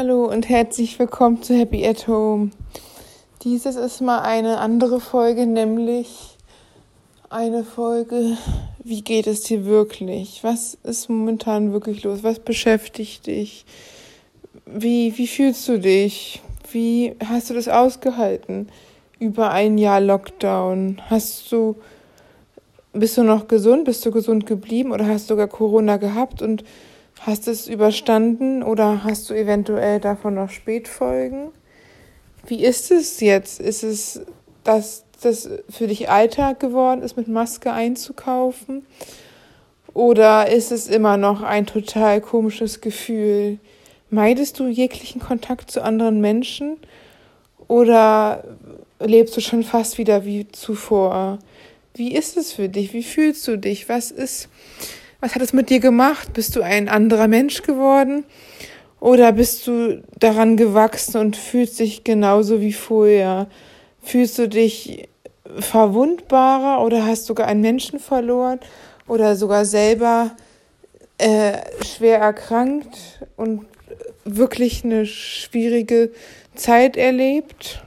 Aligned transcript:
Hallo 0.00 0.24
und 0.24 0.48
herzlich 0.48 0.98
willkommen 0.98 1.42
zu 1.42 1.54
Happy 1.54 1.86
at 1.86 2.08
Home. 2.08 2.52
Dieses 3.42 3.76
ist 3.76 4.00
mal 4.00 4.20
eine 4.20 4.56
andere 4.56 4.98
Folge, 4.98 5.44
nämlich 5.44 6.38
eine 7.28 7.64
Folge, 7.64 8.38
wie 8.82 9.02
geht 9.02 9.26
es 9.26 9.42
dir 9.42 9.66
wirklich? 9.66 10.42
Was 10.42 10.78
ist 10.84 11.10
momentan 11.10 11.74
wirklich 11.74 12.02
los? 12.02 12.22
Was 12.22 12.38
beschäftigt 12.38 13.26
dich? 13.26 13.66
Wie, 14.64 15.18
wie 15.18 15.26
fühlst 15.26 15.68
du 15.68 15.78
dich? 15.78 16.40
Wie 16.72 17.14
hast 17.22 17.50
du 17.50 17.54
das 17.54 17.68
ausgehalten? 17.68 18.70
Über 19.18 19.50
ein 19.50 19.76
Jahr 19.76 20.00
Lockdown. 20.00 21.02
Hast 21.10 21.52
du, 21.52 21.76
bist 22.94 23.18
du 23.18 23.22
noch 23.22 23.48
gesund? 23.48 23.84
Bist 23.84 24.06
du 24.06 24.10
gesund 24.10 24.46
geblieben 24.46 24.92
oder 24.92 25.06
hast 25.06 25.28
du 25.28 25.34
sogar 25.34 25.48
Corona 25.48 25.98
gehabt 25.98 26.40
und 26.40 26.64
Hast 27.22 27.46
du 27.46 27.50
es 27.50 27.68
überstanden 27.68 28.62
oder 28.62 29.04
hast 29.04 29.28
du 29.28 29.34
eventuell 29.34 30.00
davon 30.00 30.36
noch 30.36 30.48
Spätfolgen? 30.48 31.48
Wie 32.46 32.64
ist 32.64 32.90
es 32.90 33.20
jetzt? 33.20 33.60
Ist 33.60 33.82
es, 33.82 34.22
dass 34.64 35.04
das 35.20 35.50
für 35.68 35.86
dich 35.86 36.08
Alltag 36.08 36.60
geworden 36.60 37.02
ist, 37.02 37.18
mit 37.18 37.28
Maske 37.28 37.72
einzukaufen? 37.72 38.86
Oder 39.92 40.50
ist 40.50 40.72
es 40.72 40.88
immer 40.88 41.18
noch 41.18 41.42
ein 41.42 41.66
total 41.66 42.22
komisches 42.22 42.80
Gefühl? 42.80 43.58
Meidest 44.08 44.58
du 44.58 44.68
jeglichen 44.68 45.20
Kontakt 45.20 45.70
zu 45.70 45.82
anderen 45.82 46.22
Menschen? 46.22 46.78
Oder 47.68 48.44
lebst 48.98 49.36
du 49.36 49.42
schon 49.42 49.62
fast 49.62 49.98
wieder 49.98 50.24
wie 50.24 50.48
zuvor? 50.48 51.38
Wie 51.92 52.14
ist 52.14 52.38
es 52.38 52.54
für 52.54 52.70
dich? 52.70 52.94
Wie 52.94 53.02
fühlst 53.02 53.46
du 53.46 53.58
dich? 53.58 53.90
Was 53.90 54.10
ist, 54.10 54.48
was 55.20 55.34
hat 55.34 55.42
es 55.42 55.52
mit 55.52 55.70
dir 55.70 55.80
gemacht? 55.80 56.32
Bist 56.32 56.56
du 56.56 56.62
ein 56.62 56.88
anderer 56.88 57.28
Mensch 57.28 57.62
geworden? 57.62 58.24
Oder 59.00 59.32
bist 59.32 59.66
du 59.66 60.02
daran 60.18 60.56
gewachsen 60.56 61.18
und 61.18 61.36
fühlst 61.36 61.78
dich 61.78 62.04
genauso 62.04 62.60
wie 62.60 62.72
vorher? 62.72 63.48
Fühlst 64.02 64.38
du 64.38 64.48
dich 64.48 65.08
verwundbarer 65.58 66.84
oder 66.84 67.06
hast 67.06 67.26
sogar 67.26 67.46
einen 67.46 67.60
Menschen 67.60 67.98
verloren 67.98 68.60
oder 69.06 69.36
sogar 69.36 69.64
selber 69.64 70.32
äh, 71.18 71.58
schwer 71.84 72.18
erkrankt 72.18 73.26
und 73.36 73.66
wirklich 74.24 74.84
eine 74.84 75.06
schwierige 75.06 76.12
Zeit 76.54 76.96
erlebt? 76.96 77.82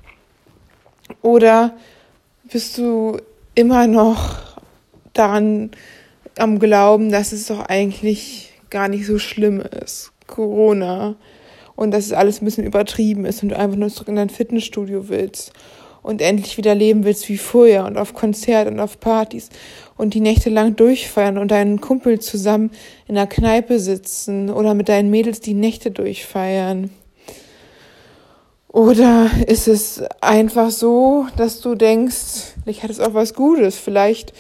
Oder 1.22 1.76
bist 2.44 2.78
du 2.78 3.18
immer 3.56 3.88
noch 3.88 4.58
daran 5.14 5.72
am 6.38 6.60
Glauben, 6.60 7.12
dass 7.12 7.32
es 7.32 7.48
doch 7.48 7.62
eigentlich 7.62 8.54
gar 8.70 8.88
nicht 8.88 9.06
so 9.06 9.20
schlimm 9.20 9.62
ist. 9.62 10.12
Corona. 10.28 11.16
Und 11.76 11.92
dass 11.92 12.06
es 12.06 12.14
alles 12.14 12.42
ein 12.42 12.46
bisschen 12.46 12.66
übertrieben 12.66 13.26
ist 13.26 13.42
und 13.42 13.50
du 13.50 13.58
einfach 13.58 13.78
nur 13.78 13.90
zurück 13.90 14.08
in 14.08 14.16
dein 14.16 14.30
Fitnessstudio 14.30 15.10
willst 15.10 15.54
und 16.04 16.22
endlich 16.22 16.58
wieder 16.58 16.76
leben 16.76 17.04
willst 17.04 17.30
wie 17.30 17.38
vorher 17.38 17.86
und 17.86 17.98
auf 17.98 18.14
Konzert 18.14 18.68
und 18.68 18.80
auf 18.80 19.00
Partys 19.00 19.50
und 19.98 20.14
die 20.14 20.20
Nächte 20.20 20.50
lang 20.50 20.76
durchfeiern 20.76 21.38
und 21.38 21.50
deinen 21.50 21.82
Kumpel 21.82 22.20
zusammen 22.20 22.72
in 23.08 23.16
der 23.16 23.26
Kneipe 23.26 23.80
sitzen 23.80 24.52
oder 24.52 24.76
mit 24.76 24.90
deinen 24.90 25.10
Mädels 25.10 25.40
die 25.40 25.54
Nächte 25.56 25.90
durchfeiern. 25.90 26.92
Oder 28.68 29.30
ist 29.48 29.68
es 29.68 30.04
einfach 30.20 30.72
so, 30.72 31.28
dass 31.38 31.62
du 31.62 31.76
denkst, 31.76 32.56
ich 32.66 32.82
hatte 32.82 32.92
es 32.92 33.00
auch 33.00 33.14
was 33.14 33.34
Gutes, 33.34 33.78
vielleicht 33.78 34.34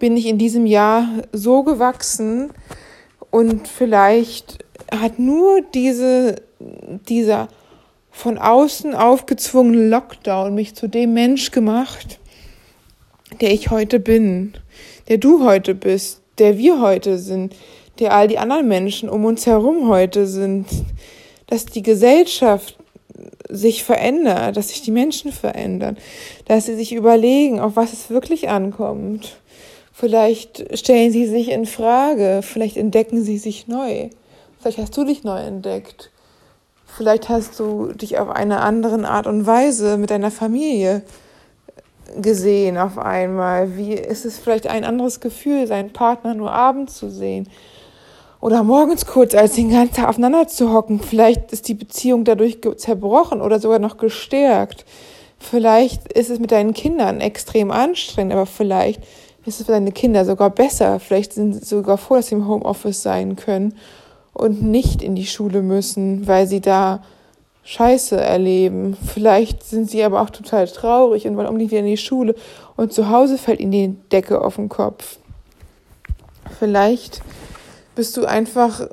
bin 0.00 0.16
ich 0.16 0.26
in 0.26 0.38
diesem 0.38 0.66
Jahr 0.66 1.08
so 1.32 1.62
gewachsen 1.62 2.50
und 3.30 3.68
vielleicht 3.68 4.64
hat 4.90 5.20
nur 5.20 5.60
diese, 5.72 6.36
dieser 7.08 7.48
von 8.10 8.38
außen 8.38 8.94
aufgezwungene 8.94 9.88
Lockdown 9.88 10.54
mich 10.54 10.74
zu 10.74 10.88
dem 10.88 11.14
Mensch 11.14 11.52
gemacht, 11.52 12.18
der 13.40 13.52
ich 13.52 13.70
heute 13.70 14.00
bin, 14.00 14.54
der 15.08 15.18
du 15.18 15.44
heute 15.44 15.76
bist, 15.76 16.22
der 16.38 16.58
wir 16.58 16.80
heute 16.80 17.18
sind, 17.18 17.54
der 18.00 18.12
all 18.12 18.26
die 18.26 18.38
anderen 18.38 18.66
Menschen 18.66 19.08
um 19.08 19.24
uns 19.24 19.46
herum 19.46 19.88
heute 19.88 20.26
sind, 20.26 20.66
dass 21.46 21.66
die 21.66 21.82
Gesellschaft 21.82 22.76
sich 23.48 23.84
verändert, 23.84 24.56
dass 24.56 24.68
sich 24.68 24.82
die 24.82 24.90
Menschen 24.90 25.32
verändern, 25.32 25.98
dass 26.46 26.66
sie 26.66 26.74
sich 26.74 26.92
überlegen, 26.92 27.60
auf 27.60 27.76
was 27.76 27.92
es 27.92 28.10
wirklich 28.10 28.48
ankommt. 28.48 29.36
Vielleicht 30.00 30.78
stellen 30.78 31.12
sie 31.12 31.26
sich 31.26 31.50
in 31.50 31.66
Frage, 31.66 32.40
vielleicht 32.42 32.78
entdecken 32.78 33.22
sie 33.22 33.36
sich 33.36 33.68
neu. 33.68 34.08
Vielleicht 34.58 34.78
hast 34.78 34.96
du 34.96 35.04
dich 35.04 35.24
neu 35.24 35.38
entdeckt. 35.38 36.10
Vielleicht 36.86 37.28
hast 37.28 37.60
du 37.60 37.92
dich 37.92 38.18
auf 38.18 38.30
eine 38.30 38.60
andere 38.60 39.06
Art 39.06 39.26
und 39.26 39.46
Weise 39.46 39.98
mit 39.98 40.08
deiner 40.08 40.30
Familie 40.30 41.02
gesehen 42.18 42.78
auf 42.78 42.96
einmal. 42.96 43.76
Wie 43.76 43.92
ist 43.92 44.24
es 44.24 44.38
vielleicht 44.38 44.68
ein 44.68 44.86
anderes 44.86 45.20
Gefühl, 45.20 45.66
seinen 45.66 45.92
Partner 45.92 46.32
nur 46.32 46.50
abends 46.50 46.96
zu 46.96 47.10
sehen? 47.10 47.46
Oder 48.40 48.62
morgens 48.62 49.04
kurz, 49.04 49.34
als 49.34 49.56
den 49.56 49.68
ganzen 49.68 49.96
Tag 49.96 50.08
aufeinander 50.08 50.48
zu 50.48 50.72
hocken. 50.72 51.00
Vielleicht 51.00 51.52
ist 51.52 51.68
die 51.68 51.74
Beziehung 51.74 52.24
dadurch 52.24 52.60
zerbrochen 52.76 53.42
oder 53.42 53.60
sogar 53.60 53.78
noch 53.78 53.98
gestärkt. 53.98 54.86
Vielleicht 55.38 56.10
ist 56.10 56.30
es 56.30 56.38
mit 56.38 56.52
deinen 56.52 56.72
Kindern 56.72 57.20
extrem 57.20 57.70
anstrengend, 57.70 58.32
aber 58.32 58.46
vielleicht 58.46 59.02
ist 59.50 59.60
es 59.60 59.66
für 59.66 59.72
deine 59.72 59.92
Kinder 59.92 60.24
sogar 60.24 60.50
besser. 60.50 61.00
Vielleicht 61.00 61.32
sind 61.32 61.54
sie 61.54 61.64
sogar 61.64 61.98
froh, 61.98 62.16
dass 62.16 62.28
sie 62.28 62.36
im 62.36 62.48
Homeoffice 62.48 63.02
sein 63.02 63.36
können 63.36 63.74
und 64.32 64.62
nicht 64.62 65.02
in 65.02 65.14
die 65.14 65.26
Schule 65.26 65.62
müssen, 65.62 66.26
weil 66.26 66.46
sie 66.46 66.60
da 66.60 67.02
Scheiße 67.64 68.18
erleben. 68.18 68.96
Vielleicht 68.96 69.62
sind 69.64 69.90
sie 69.90 70.02
aber 70.02 70.22
auch 70.22 70.30
total 70.30 70.66
traurig 70.68 71.26
und 71.26 71.36
wollen 71.36 71.48
unbedingt 71.48 71.72
wieder 71.72 71.80
in 71.80 71.86
die 71.86 71.96
Schule 71.96 72.34
und 72.76 72.92
zu 72.92 73.10
Hause 73.10 73.38
fällt 73.38 73.60
ihnen 73.60 73.72
die 73.72 73.96
Decke 74.10 74.40
auf 74.40 74.56
den 74.56 74.68
Kopf. 74.68 75.18
Vielleicht 76.58 77.20
bist 77.94 78.16
du 78.16 78.24
einfach 78.24 78.88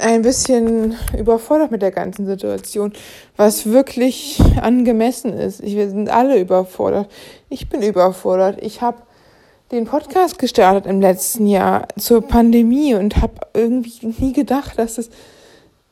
ein 0.00 0.22
bisschen 0.22 0.96
überfordert 1.16 1.70
mit 1.70 1.82
der 1.82 1.90
ganzen 1.90 2.26
Situation, 2.26 2.92
was 3.36 3.66
wirklich 3.66 4.40
angemessen 4.62 5.32
ist. 5.32 5.62
Wir 5.62 5.90
sind 5.90 6.08
alle 6.08 6.40
überfordert. 6.40 7.10
Ich 7.48 7.68
bin 7.68 7.82
überfordert. 7.82 8.62
Ich 8.62 8.80
habe 8.80 8.98
den 9.70 9.84
Podcast 9.84 10.38
gestartet 10.38 10.86
im 10.86 11.00
letzten 11.00 11.46
Jahr 11.46 11.88
zur 11.98 12.22
Pandemie 12.22 12.94
und 12.94 13.20
habe 13.20 13.34
irgendwie 13.54 14.06
nie 14.18 14.32
gedacht, 14.32 14.78
dass 14.78 14.98
es 14.98 15.10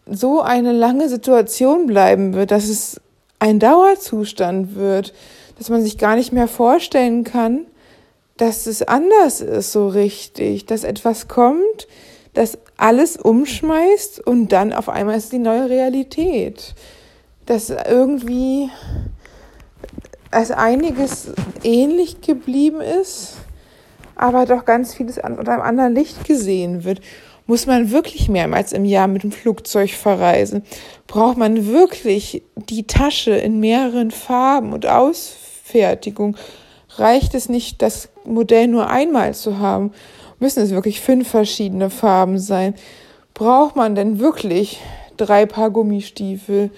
so 0.07 0.41
eine 0.41 0.73
lange 0.73 1.09
Situation 1.09 1.87
bleiben 1.87 2.33
wird, 2.35 2.51
dass 2.51 2.69
es 2.69 3.01
ein 3.39 3.59
Dauerzustand 3.59 4.77
wird, 4.77 5.13
dass 5.59 5.69
man 5.69 5.83
sich 5.83 5.99
gar 5.99 6.17
nicht 6.17 6.33
mehr 6.33 6.49
vorstellen 6.49 7.25
kann, 7.25 7.67
dass 8.37 8.67
es 8.67 8.83
anders 8.83 9.41
ist 9.41 9.73
so 9.73 9.89
richtig, 9.89 10.67
dass 10.67 10.85
etwas 10.85 11.29
kommt, 11.29 11.89
das 12.35 12.59
alles 12.77 13.17
umschmeißt 13.17 14.27
und 14.27 14.53
dann 14.53 14.73
auf 14.73 14.89
einmal 14.89 15.17
ist 15.17 15.33
die 15.33 15.39
neue 15.39 15.69
Realität. 15.69 16.75
Dass 17.47 17.71
irgendwie 17.71 18.71
als 20.31 20.51
einiges 20.51 21.29
ähnlich 21.63 22.21
geblieben 22.21 22.81
ist, 22.81 23.37
aber 24.17 24.47
doch 24.47 24.65
ganz 24.65 24.95
vieles 24.95 25.19
unter 25.19 25.53
einem 25.53 25.63
anderen 25.63 25.95
Licht 25.95 26.25
gesehen 26.25 26.85
wird. 26.85 27.01
Muss 27.47 27.67
man 27.67 27.93
wirklich 27.93 28.29
mehrmals 28.29 28.73
im 28.73 28.85
Jahr 28.85 29.07
mit 29.07 29.23
dem 29.23 29.31
Flugzeug 29.31 29.91
verreisen? 29.91 30.65
Braucht 31.07 31.37
man 31.37 31.69
wirklich 31.69 32.43
die 32.57 32.89
Tasche 32.89 33.33
in 33.37 33.61
mehreren 33.61 34.11
Farben 34.11 34.73
und 34.73 34.87
Ausfertigung? 34.87 36.37
Reicht 36.97 37.35
es 37.35 37.49
nicht, 37.49 37.83
das 37.83 38.09
Modell 38.25 38.67
nur 38.67 38.89
einmal 38.89 39.33
zu 39.35 39.59
haben? 39.59 39.93
Müssen 40.41 40.63
es 40.63 40.71
wirklich 40.71 41.01
fünf 41.01 41.29
verschiedene 41.29 41.89
Farben 41.89 42.39
sein? 42.39 42.75
Braucht 43.33 43.77
man 43.77 43.95
denn 43.95 44.19
wirklich 44.19 44.81
drei 45.17 45.47
Paar 45.47 45.71
Gummistiefel 45.71 46.71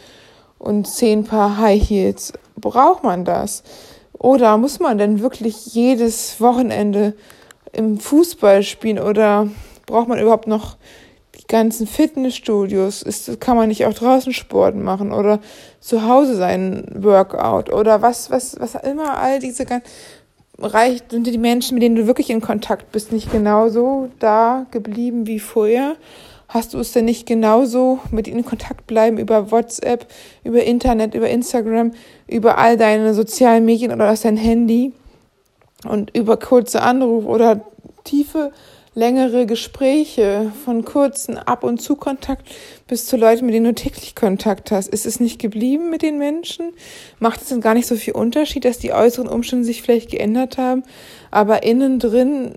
und 0.59 0.87
zehn 0.87 1.25
Paar 1.25 1.57
High 1.57 1.83
Heels? 1.83 2.35
Braucht 2.57 3.05
man 3.05 3.25
das? 3.25 3.63
Oder 4.19 4.57
muss 4.59 4.81
man 4.81 4.99
denn 4.99 5.21
wirklich 5.21 5.67
jedes 5.67 6.41
Wochenende 6.41 7.15
im 7.73 7.99
Fußball 7.99 8.63
spielen 8.63 8.99
oder 8.99 9.49
braucht 9.87 10.09
man 10.09 10.19
überhaupt 10.19 10.49
noch 10.49 10.77
die 11.39 11.47
ganzen 11.47 11.87
Fitnessstudios? 11.87 13.03
Ist, 13.03 13.41
kann 13.41 13.57
man 13.57 13.69
nicht 13.69 13.87
auch 13.87 13.95
draußen 13.95 14.33
Sport 14.33 14.75
machen 14.75 15.13
oder 15.13 15.39
zu 15.81 16.07
Hause 16.09 16.37
sein 16.37 16.85
Workout 16.95 17.73
oder 17.73 18.03
was, 18.03 18.31
was, 18.31 18.59
was 18.59 18.75
immer 18.75 19.19
all 19.19 19.39
diese 19.39 19.65
ganzen 19.65 19.89
reicht, 20.61 21.13
sind 21.13 21.27
die 21.27 21.39
Menschen, 21.39 21.75
mit 21.75 21.83
denen 21.83 21.97
du 21.97 22.07
wirklich 22.07 22.31
in 22.31 22.41
Kontakt 22.41 22.91
bist, 22.93 23.13
nicht 23.13 23.31
genauso 23.31 24.09
da 24.19 24.67
geblieben 24.71 25.27
wie 25.27 25.39
vorher? 25.39 25.97
Hast 26.49 26.73
du 26.73 26.79
es 26.79 26.93
denn 26.93 27.05
nicht 27.05 27.27
genauso 27.27 27.99
mit 28.11 28.27
ihnen 28.27 28.39
in 28.39 28.45
Kontakt 28.45 28.87
bleiben 28.87 29.19
über 29.19 29.51
WhatsApp, 29.51 30.07
über 30.45 30.65
Internet, 30.65 31.15
über 31.15 31.29
Instagram, 31.29 31.93
über 32.27 32.57
all 32.57 32.79
deine 32.79 33.13
sozialen 33.13 33.67
Medien 33.67 33.93
oder 33.93 34.11
aus 34.11 34.23
dein 34.23 34.39
Handy 34.39 34.93
und 35.87 36.17
über 36.17 36.39
kurze 36.39 36.81
Anrufe 36.81 37.27
oder 37.29 37.67
tiefe 38.05 38.53
längere 38.95 39.47
Gespräche, 39.47 40.51
von 40.65 40.85
kurzen 40.85 41.39
Ab- 41.39 41.63
und 41.63 41.81
Zu-Kontakt 41.81 42.49
bis 42.89 43.07
zu 43.07 43.17
Leuten, 43.17 43.47
mit 43.47 43.55
denen 43.55 43.67
du 43.67 43.75
täglich 43.75 44.17
Kontakt 44.17 44.73
hast. 44.73 44.89
Ist 44.89 45.07
es 45.07 45.21
nicht 45.21 45.39
geblieben 45.39 45.89
mit 45.89 46.03
den 46.03 46.19
Menschen? 46.19 46.73
Macht 47.21 47.43
es 47.43 47.49
denn 47.49 47.61
gar 47.61 47.75
nicht 47.75 47.87
so 47.87 47.95
viel 47.95 48.15
Unterschied, 48.15 48.65
dass 48.65 48.79
die 48.79 48.93
äußeren 48.93 49.29
Umstände 49.29 49.65
sich 49.65 49.83
vielleicht 49.83 50.11
geändert 50.11 50.59
haben, 50.59 50.83
aber 51.31 51.63
innen 51.63 52.01
drin 52.01 52.55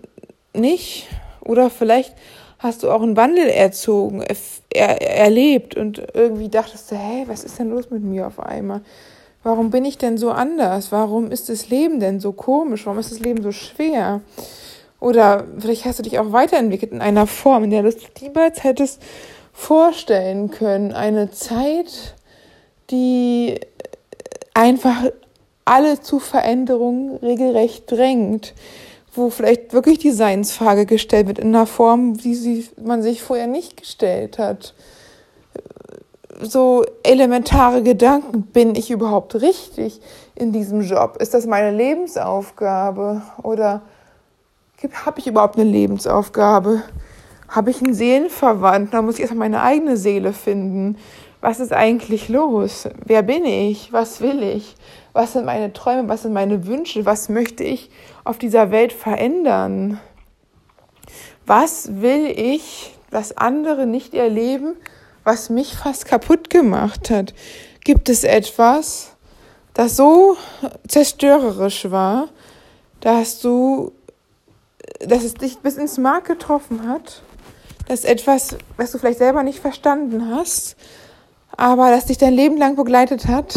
nicht? 0.53 1.07
Oder 1.41 1.69
vielleicht 1.69 2.15
hast 2.61 2.83
du 2.83 2.91
auch 2.91 3.01
einen 3.01 3.17
Wandel 3.17 3.47
erzogen, 3.47 4.23
er, 4.69 5.01
erlebt 5.01 5.75
und 5.75 6.01
irgendwie 6.13 6.49
dachtest 6.49 6.91
du, 6.91 6.95
hey, 6.95 7.23
was 7.27 7.43
ist 7.43 7.59
denn 7.59 7.69
los 7.69 7.89
mit 7.89 8.03
mir 8.03 8.27
auf 8.27 8.39
einmal? 8.39 8.81
Warum 9.43 9.71
bin 9.71 9.83
ich 9.85 9.97
denn 9.97 10.17
so 10.17 10.29
anders? 10.29 10.91
Warum 10.91 11.31
ist 11.31 11.49
das 11.49 11.69
Leben 11.69 11.99
denn 11.99 12.19
so 12.19 12.31
komisch? 12.31 12.85
Warum 12.85 12.99
ist 12.99 13.11
das 13.11 13.19
Leben 13.19 13.41
so 13.41 13.51
schwer? 13.51 14.21
Oder 14.99 15.45
vielleicht 15.57 15.85
hast 15.85 15.97
du 15.97 16.03
dich 16.03 16.19
auch 16.19 16.31
weiterentwickelt 16.31 16.91
in 16.91 17.01
einer 17.01 17.25
Form, 17.25 17.63
in 17.63 17.71
der 17.71 17.81
du 17.81 17.89
es 17.89 17.97
niemals 18.21 18.63
hättest 18.63 19.01
vorstellen 19.51 20.51
können. 20.51 20.93
Eine 20.93 21.31
Zeit, 21.31 22.15
die 22.91 23.59
einfach 24.53 25.05
alle 25.65 25.99
zu 26.01 26.19
Veränderungen 26.19 27.17
regelrecht 27.17 27.89
drängt, 27.89 28.53
wo 29.13 29.29
vielleicht 29.29 29.73
wirklich 29.73 29.99
die 29.99 30.11
Seinsfrage 30.11 30.85
gestellt 30.85 31.27
wird 31.27 31.39
in 31.39 31.49
einer 31.49 31.65
Form, 31.65 32.23
wie 32.23 32.35
sie 32.35 32.67
man 32.81 33.01
sich 33.01 33.21
vorher 33.21 33.47
nicht 33.47 33.77
gestellt 33.77 34.37
hat. 34.39 34.73
So 36.41 36.83
elementare 37.03 37.83
Gedanken, 37.83 38.43
bin 38.43 38.73
ich 38.75 38.89
überhaupt 38.89 39.35
richtig 39.35 40.01
in 40.35 40.51
diesem 40.51 40.81
Job? 40.81 41.17
Ist 41.19 41.33
das 41.33 41.45
meine 41.45 41.75
Lebensaufgabe? 41.75 43.21
Oder 43.43 43.81
habe 45.05 45.19
ich 45.19 45.27
überhaupt 45.27 45.57
eine 45.57 45.69
Lebensaufgabe? 45.69 46.81
Habe 47.47 47.69
ich 47.69 47.83
einen 47.83 47.93
Seelenverwandt? 47.93 48.93
Da 48.93 49.01
muss 49.01 49.15
ich 49.15 49.21
erstmal 49.21 49.49
meine 49.49 49.61
eigene 49.61 49.97
Seele 49.97 50.33
finden. 50.33 50.97
Was 51.41 51.59
ist 51.59 51.73
eigentlich 51.73 52.29
los? 52.29 52.87
Wer 53.05 53.23
bin 53.23 53.45
ich? 53.45 53.91
Was 53.91 54.21
will 54.21 54.41
ich? 54.41 54.75
Was 55.13 55.33
sind 55.33 55.45
meine 55.45 55.73
Träume? 55.73 56.07
Was 56.07 56.21
sind 56.21 56.33
meine 56.33 56.65
Wünsche? 56.65 57.05
Was 57.05 57.29
möchte 57.29 57.63
ich 57.63 57.89
auf 58.23 58.37
dieser 58.37 58.71
Welt 58.71 58.93
verändern? 58.93 59.99
Was 61.45 62.01
will 62.01 62.27
ich, 62.27 62.93
dass 63.09 63.35
andere 63.35 63.85
nicht 63.85 64.13
erleben, 64.13 64.75
was 65.23 65.49
mich 65.49 65.75
fast 65.75 66.05
kaputt 66.05 66.49
gemacht 66.49 67.09
hat? 67.09 67.33
Gibt 67.83 68.09
es 68.09 68.23
etwas, 68.23 69.15
das 69.73 69.95
so 69.95 70.37
zerstörerisch 70.87 71.89
war, 71.89 72.29
dass 72.99 73.39
du 73.39 73.91
dass 74.99 75.23
es 75.23 75.33
dich 75.33 75.59
bis 75.59 75.77
ins 75.77 75.97
Mark 75.97 76.25
getroffen 76.25 76.87
hat, 76.87 77.21
dass 77.87 78.03
etwas, 78.03 78.57
was 78.77 78.91
du 78.91 78.99
vielleicht 78.99 79.19
selber 79.19 79.43
nicht 79.43 79.59
verstanden 79.59 80.29
hast, 80.29 80.75
aber 81.55 81.89
das 81.89 82.05
dich 82.05 82.17
dein 82.17 82.33
Leben 82.33 82.57
lang 82.57 82.75
begleitet 82.75 83.27
hat. 83.27 83.53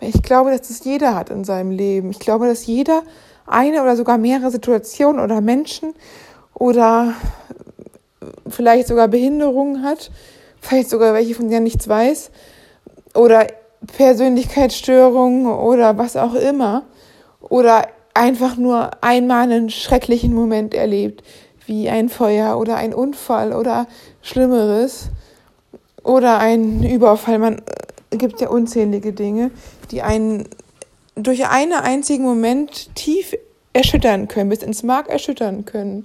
Ich 0.00 0.22
glaube, 0.22 0.50
dass 0.50 0.68
das 0.68 0.84
jeder 0.84 1.14
hat 1.14 1.30
in 1.30 1.44
seinem 1.44 1.70
Leben. 1.70 2.10
Ich 2.10 2.18
glaube, 2.18 2.46
dass 2.46 2.66
jeder 2.66 3.02
eine 3.46 3.82
oder 3.82 3.96
sogar 3.96 4.18
mehrere 4.18 4.50
Situationen 4.50 5.22
oder 5.22 5.40
Menschen 5.40 5.94
oder 6.54 7.14
vielleicht 8.48 8.88
sogar 8.88 9.08
Behinderungen 9.08 9.82
hat, 9.82 10.10
vielleicht 10.60 10.90
sogar 10.90 11.14
welche, 11.14 11.34
von 11.34 11.48
denen 11.48 11.64
nichts 11.64 11.88
weiß, 11.88 12.30
oder 13.14 13.46
Persönlichkeitsstörungen 13.96 15.46
oder 15.46 15.96
was 15.98 16.16
auch 16.16 16.34
immer, 16.34 16.84
oder 17.40 17.88
einfach 18.14 18.56
nur 18.56 18.90
einmal 19.02 19.42
einen 19.42 19.70
schrecklichen 19.70 20.34
Moment 20.34 20.74
erlebt, 20.74 21.22
wie 21.66 21.88
ein 21.88 22.08
Feuer 22.08 22.58
oder 22.58 22.76
ein 22.76 22.92
Unfall 22.92 23.52
oder 23.52 23.86
Schlimmeres 24.22 25.08
oder 26.02 26.38
ein 26.38 26.82
Überfall. 26.82 27.38
Man 27.38 27.58
äh, 28.10 28.16
gibt 28.16 28.40
ja 28.40 28.48
unzählige 28.48 29.12
Dinge, 29.12 29.50
die 29.90 30.02
einen 30.02 30.48
durch 31.26 31.46
einen 31.46 31.72
einzigen 31.72 32.24
Moment 32.24 32.94
tief 32.94 33.36
erschüttern 33.72 34.28
können, 34.28 34.50
bis 34.50 34.62
ins 34.62 34.82
Mark 34.82 35.08
erschüttern 35.08 35.64
können 35.64 36.04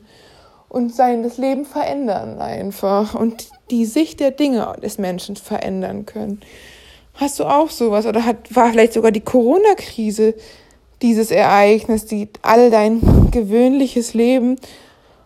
und 0.70 0.94
sein 0.94 1.24
das 1.24 1.38
Leben 1.38 1.66
verändern 1.66 2.42
einfach 2.42 3.16
und 3.16 3.48
die 3.72 3.86
Sicht 3.86 4.20
der 4.20 4.32
Dinge 4.32 4.76
des 4.82 4.98
Menschen 4.98 5.36
verändern 5.36 6.06
können. 6.06 6.42
Hast 7.16 7.40
du 7.40 7.46
auch 7.46 7.70
sowas 7.70 8.06
oder 8.06 8.26
hat 8.26 8.54
war 8.54 8.72
vielleicht 8.72 8.94
sogar 8.94 9.12
die 9.12 9.22
Corona-Krise 9.22 10.36
dieses 11.02 11.32
Ereignis, 11.32 12.06
die 12.06 12.30
all 12.42 12.70
dein 12.70 13.32
gewöhnliches 13.32 14.14
Leben 14.14 14.58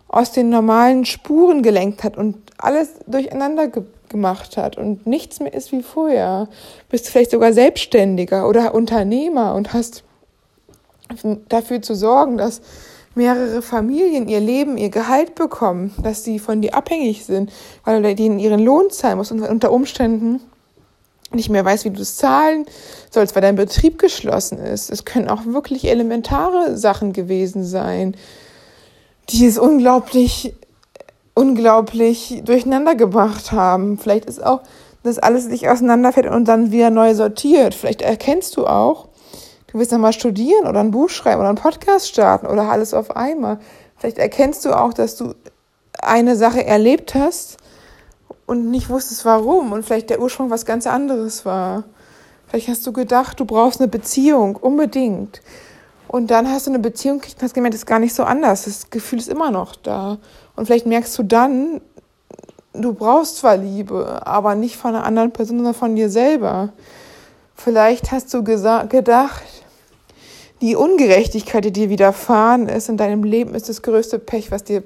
aus 0.07 0.31
den 0.31 0.49
normalen 0.49 1.05
Spuren 1.05 1.63
gelenkt 1.63 2.03
hat 2.03 2.17
und 2.17 2.37
alles 2.57 2.89
durcheinander 3.07 3.67
ge 3.67 3.83
gemacht 4.09 4.57
hat 4.57 4.77
und 4.77 5.07
nichts 5.07 5.39
mehr 5.39 5.53
ist 5.53 5.71
wie 5.71 5.83
vorher. 5.83 6.47
Bist 6.89 7.07
du 7.07 7.11
vielleicht 7.11 7.31
sogar 7.31 7.53
Selbstständiger 7.53 8.47
oder 8.47 8.73
Unternehmer 8.73 9.55
und 9.55 9.73
hast 9.73 10.03
dafür 11.47 11.81
zu 11.81 11.95
sorgen, 11.95 12.37
dass 12.37 12.61
mehrere 13.15 13.61
Familien 13.61 14.27
ihr 14.27 14.39
Leben, 14.39 14.77
ihr 14.77 14.89
Gehalt 14.89 15.35
bekommen, 15.35 15.93
dass 16.01 16.23
sie 16.23 16.39
von 16.39 16.61
dir 16.61 16.75
abhängig 16.75 17.25
sind, 17.25 17.51
weil 17.83 18.01
du 18.01 18.15
denen 18.15 18.39
ihren 18.39 18.59
Lohn 18.59 18.89
zahlen 18.89 19.17
musst 19.17 19.31
und 19.31 19.41
unter 19.41 19.71
Umständen 19.71 20.41
nicht 21.31 21.49
mehr 21.49 21.65
weißt, 21.65 21.85
wie 21.85 21.91
du 21.91 22.01
es 22.01 22.15
zahlen 22.15 22.65
sollst, 23.11 23.35
weil 23.35 23.41
dein 23.41 23.55
Betrieb 23.55 23.99
geschlossen 23.99 24.57
ist. 24.57 24.89
Es 24.89 25.05
können 25.05 25.29
auch 25.29 25.45
wirklich 25.45 25.85
elementare 25.85 26.75
Sachen 26.77 27.13
gewesen 27.13 27.63
sein, 27.63 28.15
die 29.29 29.45
es 29.45 29.59
unglaublich, 29.59 30.55
unglaublich 31.33 32.41
durcheinander 32.45 32.95
gebracht 32.95 33.51
haben. 33.51 33.97
Vielleicht 33.97 34.25
ist 34.25 34.43
auch, 34.43 34.61
dass 35.03 35.19
alles 35.19 35.45
sich 35.45 35.69
auseinanderfällt 35.69 36.27
und 36.27 36.45
dann 36.45 36.71
wieder 36.71 36.89
neu 36.89 37.13
sortiert. 37.15 37.73
Vielleicht 37.73 38.01
erkennst 38.01 38.57
du 38.57 38.67
auch, 38.67 39.07
du 39.67 39.79
willst 39.79 39.91
nochmal 39.91 40.13
studieren 40.13 40.67
oder 40.67 40.79
ein 40.79 40.91
Buch 40.91 41.09
schreiben 41.09 41.39
oder 41.39 41.49
einen 41.49 41.57
Podcast 41.57 42.09
starten 42.09 42.47
oder 42.47 42.69
alles 42.69 42.93
auf 42.93 43.15
einmal. 43.15 43.59
Vielleicht 43.97 44.17
erkennst 44.17 44.65
du 44.65 44.77
auch, 44.77 44.93
dass 44.93 45.15
du 45.15 45.33
eine 46.01 46.35
Sache 46.35 46.65
erlebt 46.65 47.15
hast, 47.15 47.57
und 48.49 48.71
nicht 48.71 48.89
wusstest 48.89 49.25
warum 49.25 49.71
und 49.73 49.85
vielleicht 49.85 50.09
der 50.09 50.19
Ursprung 50.19 50.49
was 50.49 50.65
ganz 50.65 50.87
anderes 50.87 51.45
war. 51.45 51.83
Vielleicht 52.47 52.67
hast 52.67 52.87
du 52.87 52.91
gedacht, 52.91 53.39
du 53.39 53.45
brauchst 53.45 53.79
eine 53.79 53.87
Beziehung, 53.87 54.55
unbedingt. 54.55 55.41
Und 56.09 56.31
dann 56.31 56.49
hast 56.49 56.65
du 56.65 56.71
eine 56.71 56.79
Beziehung 56.79 57.19
gekriegt 57.19 57.37
und 57.37 57.43
hast 57.43 57.53
gemerkt, 57.53 57.75
das 57.75 57.81
ist 57.81 57.85
gar 57.85 57.99
nicht 57.99 58.15
so 58.15 58.23
anders. 58.23 58.65
Das 58.65 58.89
Gefühl 58.89 59.19
ist 59.19 59.29
immer 59.29 59.51
noch 59.51 59.75
da. 59.75 60.17
Und 60.55 60.65
vielleicht 60.65 60.87
merkst 60.87 61.15
du 61.19 61.21
dann, 61.21 61.81
du 62.73 62.93
brauchst 62.93 63.37
zwar 63.37 63.57
Liebe, 63.57 64.25
aber 64.25 64.55
nicht 64.55 64.75
von 64.75 64.95
einer 64.95 65.05
anderen 65.05 65.29
Person, 65.31 65.57
sondern 65.57 65.75
von 65.75 65.95
dir 65.95 66.09
selber. 66.09 66.73
Vielleicht 67.53 68.11
hast 68.11 68.33
du 68.33 68.43
gedacht, 68.43 69.43
die 70.61 70.75
Ungerechtigkeit, 70.75 71.63
die 71.65 71.71
dir 71.71 71.91
widerfahren 71.91 72.67
ist 72.67 72.89
in 72.89 72.97
deinem 72.97 73.23
Leben, 73.23 73.53
ist 73.53 73.69
das 73.69 73.83
größte 73.83 74.17
Pech, 74.17 74.49
was 74.49 74.63
dir 74.63 74.81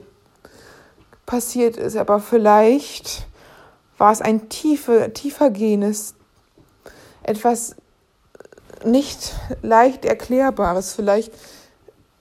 passiert 1.25 1.77
ist. 1.77 1.95
Aber 1.95 2.19
vielleicht 2.19 3.27
war 3.97 4.11
es 4.11 4.19
ein 4.19 4.49
tiefe, 4.49 5.11
tiefergehendes, 5.13 6.15
etwas 7.23 7.77
nicht 8.85 9.33
leicht 9.61 10.05
Erklärbares. 10.05 10.93
Vielleicht 10.93 11.31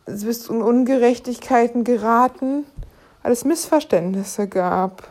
bist 0.07 0.49
du 0.49 0.55
in 0.55 0.63
Ungerechtigkeiten 0.63 1.85
geraten, 1.85 2.65
weil 3.23 3.33
es 3.33 3.45
Missverständnisse 3.45 4.49
gab. 4.49 5.09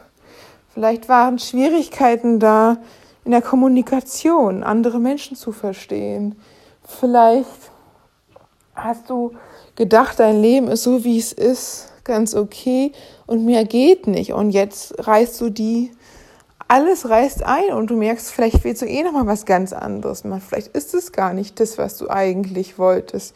Vielleicht 0.74 1.10
waren 1.10 1.40
Schwierigkeiten 1.40 2.40
da 2.40 2.78
in 3.24 3.32
der 3.32 3.42
Kommunikation, 3.42 4.64
andere 4.64 5.00
Menschen 5.00 5.36
zu 5.36 5.52
verstehen. 5.52 6.40
Vielleicht 6.84 7.72
hast 8.74 9.10
du 9.10 9.34
gedacht, 9.76 10.20
dein 10.20 10.42
Leben 10.42 10.68
ist 10.68 10.84
so, 10.84 11.04
wie 11.04 11.18
es 11.18 11.34
ist, 11.34 11.92
ganz 12.04 12.34
okay 12.34 12.92
und 13.28 13.46
mehr 13.46 13.66
geht 13.66 14.08
nicht. 14.08 14.34
Und 14.34 14.52
jetzt 14.52 15.08
reißt 15.08 15.40
du 15.42 15.50
die 15.50 15.92
alles 16.72 17.10
reißt 17.10 17.44
ein 17.44 17.74
und 17.74 17.90
du 17.90 17.98
merkst, 17.98 18.32
vielleicht 18.32 18.64
willst 18.64 18.82
du 18.82 18.86
eh 18.86 19.04
noch 19.04 19.12
mal 19.12 19.28
was 19.28 19.46
ganz 19.46 19.74
anderes 19.74 20.24
machen. 20.24 20.42
Vielleicht 20.48 20.70
ist 20.70 20.94
es 20.94 21.12
gar 21.12 21.34
nicht 21.34 21.60
das, 21.60 21.78
was 21.78 21.98
du 21.98 22.10
eigentlich 22.10 22.80
wolltest. 22.80 23.36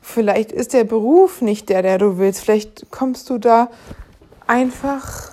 Vielleicht 0.00 0.52
ist 0.52 0.74
der 0.74 0.84
Beruf 0.84 1.42
nicht 1.42 1.70
der, 1.70 1.82
der 1.82 1.98
du 1.98 2.18
willst. 2.18 2.40
Vielleicht 2.40 2.92
kommst 2.92 3.30
du 3.30 3.38
da 3.38 3.68
einfach 4.46 5.32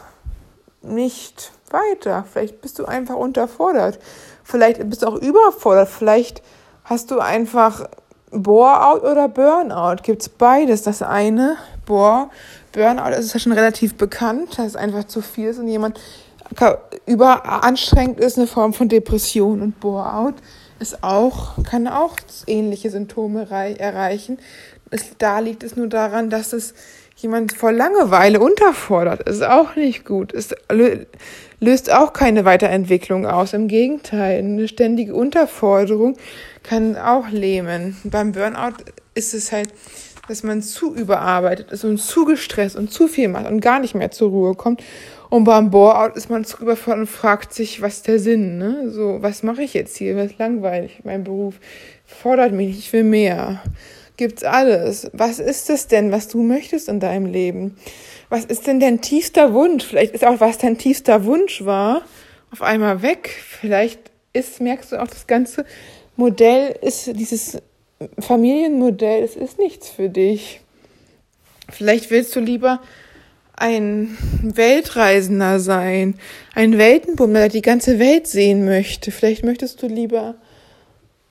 nicht 0.82 1.52
weiter. 1.70 2.26
Vielleicht 2.34 2.62
bist 2.62 2.80
du 2.80 2.86
einfach 2.86 3.16
unterfordert. 3.16 4.00
Vielleicht 4.44 4.90
bist 4.90 5.04
du 5.04 5.08
auch 5.08 5.22
überfordert. 5.22 5.90
Vielleicht 5.90 6.42
hast 6.84 7.12
du 7.12 7.20
einfach 7.20 7.88
Bore-out 8.32 9.04
oder 9.04 9.28
Burnout. 9.28 10.02
Gibt 10.02 10.24
es 10.24 10.30
beides. 10.30 10.82
Das 10.82 11.04
eine, 11.04 11.58
Bore, 11.86 12.32
Burnout, 12.72 13.12
ist 13.12 13.36
ja 13.36 13.40
schon 13.40 13.52
relativ 13.52 13.94
bekannt, 13.98 14.58
dass 14.58 14.66
es 14.66 14.76
einfach 14.76 15.04
zu 15.04 15.22
viel 15.22 15.50
ist 15.50 15.60
und 15.60 15.68
jemand 15.68 16.00
überanstrengend 17.06 18.20
ist, 18.20 18.38
eine 18.38 18.48
Form 18.48 18.74
von 18.74 18.90
Depression 18.90 19.62
und 19.62 19.80
Bore-out 19.80 20.36
ist 20.80 21.04
auch, 21.04 21.64
kann 21.64 21.88
auch 21.88 22.16
ähnliche 22.48 22.90
Symptome 22.90 23.48
erreichen. 23.50 24.40
Es, 24.92 25.06
da 25.18 25.40
liegt 25.40 25.64
es 25.64 25.76
nur 25.76 25.88
daran, 25.88 26.30
dass 26.30 26.54
es 26.54 26.74
jemand 27.16 27.54
vor 27.54 27.72
Langeweile 27.72 28.40
unterfordert, 28.40 29.28
ist 29.28 29.44
auch 29.44 29.76
nicht 29.76 30.06
gut. 30.06 30.34
Es 30.34 30.54
löst 31.60 31.92
auch 31.92 32.14
keine 32.14 32.46
Weiterentwicklung 32.46 33.26
aus. 33.26 33.54
Im 33.54 33.68
Gegenteil, 33.68 34.40
eine 34.40 34.68
ständige 34.68 35.16
Unterforderung 35.16 36.18
kann 36.64 36.98
auch 36.98 37.30
lähmen. 37.30 37.98
Beim 38.04 38.34
Burnout 38.34 38.84
ist 39.14 39.34
es 39.34 39.52
halt, 39.52 39.70
dass 40.28 40.44
man 40.44 40.62
zu 40.62 40.94
überarbeitet 40.94 41.72
ist 41.72 41.86
und 41.86 42.00
zu 42.00 42.26
gestresst 42.26 42.76
und 42.76 42.92
zu 42.92 43.08
viel 43.08 43.30
macht 43.30 43.48
und 43.48 43.62
gar 43.62 43.80
nicht 43.80 43.96
mehr 43.96 44.12
zur 44.12 44.30
Ruhe 44.30 44.56
kommt. 44.56 44.84
Und 45.30 45.44
beim 45.44 45.72
Boreout 45.72 46.16
ist 46.16 46.30
man 46.30 46.46
zu 46.46 46.62
überfordert 46.62 47.02
und 47.02 47.08
fragt 47.08 47.54
sich, 47.54 47.82
was 47.82 48.04
der 48.04 48.20
Sinn, 48.20 48.58
ne? 48.58 48.90
So, 48.92 49.22
was 49.22 49.44
mache 49.44 49.64
ich 49.64 49.74
jetzt 49.74 49.98
hier? 49.98 50.16
Was 50.16 50.38
langweilig, 50.38 51.02
mein 51.04 51.24
Beruf 51.24 51.56
fordert 52.06 52.54
mich 52.54 52.78
ich 52.78 52.94
will 52.94 53.04
mehr. 53.04 53.62
Gibt's 54.18 54.44
alles. 54.44 55.10
Was 55.14 55.40
ist 55.40 55.70
es 55.70 55.88
denn, 55.88 56.12
was 56.12 56.28
du 56.28 56.42
möchtest 56.42 56.88
in 56.88 57.00
deinem 57.00 57.26
Leben? 57.26 57.76
Was 58.30 58.46
ist 58.46 58.66
denn 58.68 58.80
dein 58.80 59.02
tiefster 59.02 59.54
Wunsch? 59.54 59.86
Vielleicht 59.86 60.14
ist 60.14 60.24
auch, 60.24 60.40
was 60.40 60.58
dein 60.58 60.78
tiefster 60.78 61.26
Wunsch 61.26 61.66
war, 61.66 62.02
auf 62.52 62.62
einmal 62.62 63.02
weg. 63.02 63.30
Vielleicht 63.30 64.00
ist, 64.32 64.62
merkst 64.62 64.92
du 64.92 65.02
auch, 65.02 65.08
das 65.08 65.28
ganze 65.28 65.66
Modell 66.16 66.78
ist 66.82 67.08
dieses 67.18 67.58
Familienmodell, 68.20 69.24
es 69.24 69.36
ist 69.36 69.60
nichts 69.60 69.90
für 69.90 70.10
dich. 70.10 70.62
Vielleicht 71.70 72.10
willst 72.12 72.36
du 72.36 72.40
lieber 72.40 72.82
ein 73.58 74.18
Weltreisender 74.42 75.60
sein, 75.60 76.16
ein 76.54 76.78
Weltenbummler, 76.78 77.42
der 77.42 77.50
die 77.50 77.62
ganze 77.62 78.00
Welt 78.00 78.28
sehen 78.28 78.66
möchte. 78.66 79.12
Vielleicht 79.12 79.44
möchtest 79.44 79.82
du 79.82 79.88
lieber 79.88 80.36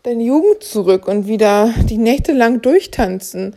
deine 0.03 0.23
Jugend 0.23 0.63
zurück 0.63 1.09
und 1.09 1.27
wieder 1.27 1.73
die 1.89 1.99
Nächte 1.99 2.33
lang 2.33 2.63
durchtanzen, 2.63 3.55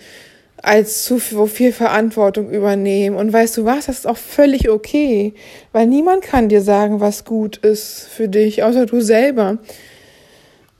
als 0.61 1.03
zu 1.03 1.19
viel 1.19 1.71
Verantwortung 1.71 2.49
übernehmen. 2.49 3.15
Und 3.15 3.31
weißt 3.31 3.57
du 3.57 3.65
was, 3.65 3.85
das 3.85 3.99
ist 3.99 4.07
auch 4.07 4.17
völlig 4.17 4.69
okay, 4.69 5.33
weil 5.71 5.87
niemand 5.87 6.23
kann 6.23 6.49
dir 6.49 6.61
sagen, 6.61 6.99
was 6.99 7.25
gut 7.25 7.57
ist 7.57 8.07
für 8.07 8.27
dich, 8.27 8.63
außer 8.63 8.85
du 8.85 9.01
selber. 9.01 9.59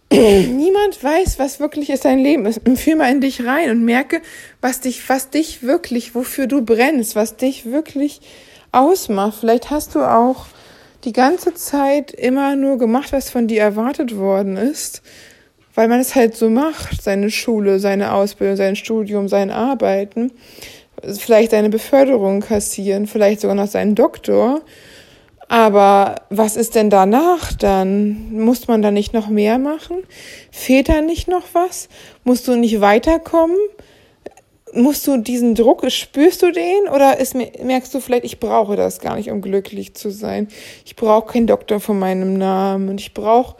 Niemand 0.09 1.03
weiß, 1.03 1.37
was 1.37 1.59
wirklich 1.59 1.89
ist 1.89 2.05
dein 2.05 2.19
Leben 2.19 2.45
ist. 2.45 2.61
Fühl 2.75 2.95
mal 2.95 3.11
in 3.11 3.19
dich 3.19 3.45
rein 3.45 3.69
und 3.71 3.83
merke, 3.83 4.21
was 4.61 4.79
dich, 4.79 5.07
was 5.09 5.29
dich 5.29 5.63
wirklich, 5.63 6.15
wofür 6.15 6.47
du 6.47 6.61
brennst, 6.61 7.15
was 7.15 7.35
dich 7.35 7.65
wirklich 7.65 8.21
ausmacht. 8.71 9.37
Vielleicht 9.39 9.69
hast 9.69 9.95
du 9.95 10.01
auch 10.01 10.45
die 11.03 11.11
ganze 11.11 11.53
Zeit 11.53 12.11
immer 12.11 12.55
nur 12.55 12.77
gemacht, 12.77 13.11
was 13.11 13.29
von 13.29 13.47
dir 13.47 13.61
erwartet 13.61 14.15
worden 14.15 14.55
ist, 14.55 15.01
weil 15.75 15.89
man 15.89 15.99
es 15.99 16.15
halt 16.15 16.35
so 16.35 16.49
macht, 16.49 17.01
seine 17.01 17.29
Schule, 17.29 17.79
seine 17.79 18.13
Ausbildung, 18.13 18.55
sein 18.55 18.75
Studium, 18.77 19.27
sein 19.27 19.51
Arbeiten, 19.51 20.31
vielleicht 21.03 21.51
seine 21.51 21.69
Beförderung 21.69 22.39
kassieren, 22.41 23.07
vielleicht 23.07 23.41
sogar 23.41 23.55
noch 23.55 23.67
seinen 23.67 23.93
Doktor 23.93 24.61
aber 25.50 26.16
was 26.30 26.58
ist 26.58 26.75
denn 26.75 26.89
danach 26.89 27.54
dann? 27.54 28.34
Muss 28.34 28.68
man 28.68 28.82
da 28.82 28.92
nicht 28.92 29.13
noch 29.13 29.30
mehr 29.30 29.58
machen? 29.58 29.98
Fehlt 30.51 30.89
da 30.89 31.01
nicht 31.01 31.27
noch 31.27 31.44
was? 31.54 31.88
Musst 32.24 32.48
du 32.48 32.56
nicht 32.56 32.82
weiterkommen? 32.82 33.58
Musst 34.74 35.08
du 35.08 35.18
diesen 35.18 35.56
Druck, 35.56 35.89
spürst 35.89 36.42
du 36.42 36.51
den? 36.51 36.89
Oder 36.94 37.20
ist, 37.20 37.34
merkst 37.34 37.94
du 37.94 38.01
vielleicht, 38.01 38.25
ich 38.25 38.39
brauche 38.39 38.75
das 38.75 39.00
gar 39.00 39.16
nicht, 39.16 39.32
um 39.32 39.42
glücklich 39.42 39.96
zu 39.96 40.12
sein? 40.12 40.50
Ich 40.86 40.98
brauche 40.98 41.32
keinen 41.32 41.48
Doktor 41.48 41.80
von 41.80 41.98
meinem 41.98 42.38
Namen. 42.38 42.98
Ich 42.98 43.13
brauche 43.13 43.56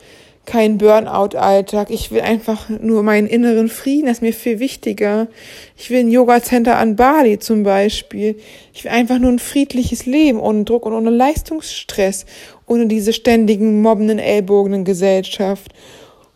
kein 0.48 0.78
Burnout-Alltag. 0.78 1.92
Ich 1.92 2.10
will 2.10 2.22
einfach 2.22 2.70
nur 2.70 3.04
meinen 3.04 3.28
inneren 3.28 3.68
Frieden, 3.68 4.08
das 4.08 4.18
ist 4.18 4.22
mir 4.22 4.34
viel 4.34 4.60
wichtiger. 4.60 5.28
Ich 5.76 5.92
will 5.92 6.00
ein 6.00 6.10
Yoga-Center 6.10 6.78
an 6.78 6.96
Bali 6.96 7.38
zum 7.38 7.64
Beispiel. 7.64 8.40
Ich 8.74 8.86
will 8.86 8.92
einfach 8.92 9.20
nur 9.20 9.30
ein 9.30 9.40
friedliches 9.40 10.06
Leben 10.06 10.40
ohne 10.40 10.64
Druck 10.64 10.86
und 10.86 10.94
ohne 10.94 11.10
Leistungsstress, 11.10 12.26
ohne 12.66 12.88
diese 12.88 13.14
ständigen 13.14 13.82
mobbenden 13.82 14.20
Ellbogen 14.20 14.74
in 14.74 14.86
Gesellschaft. 14.86 15.74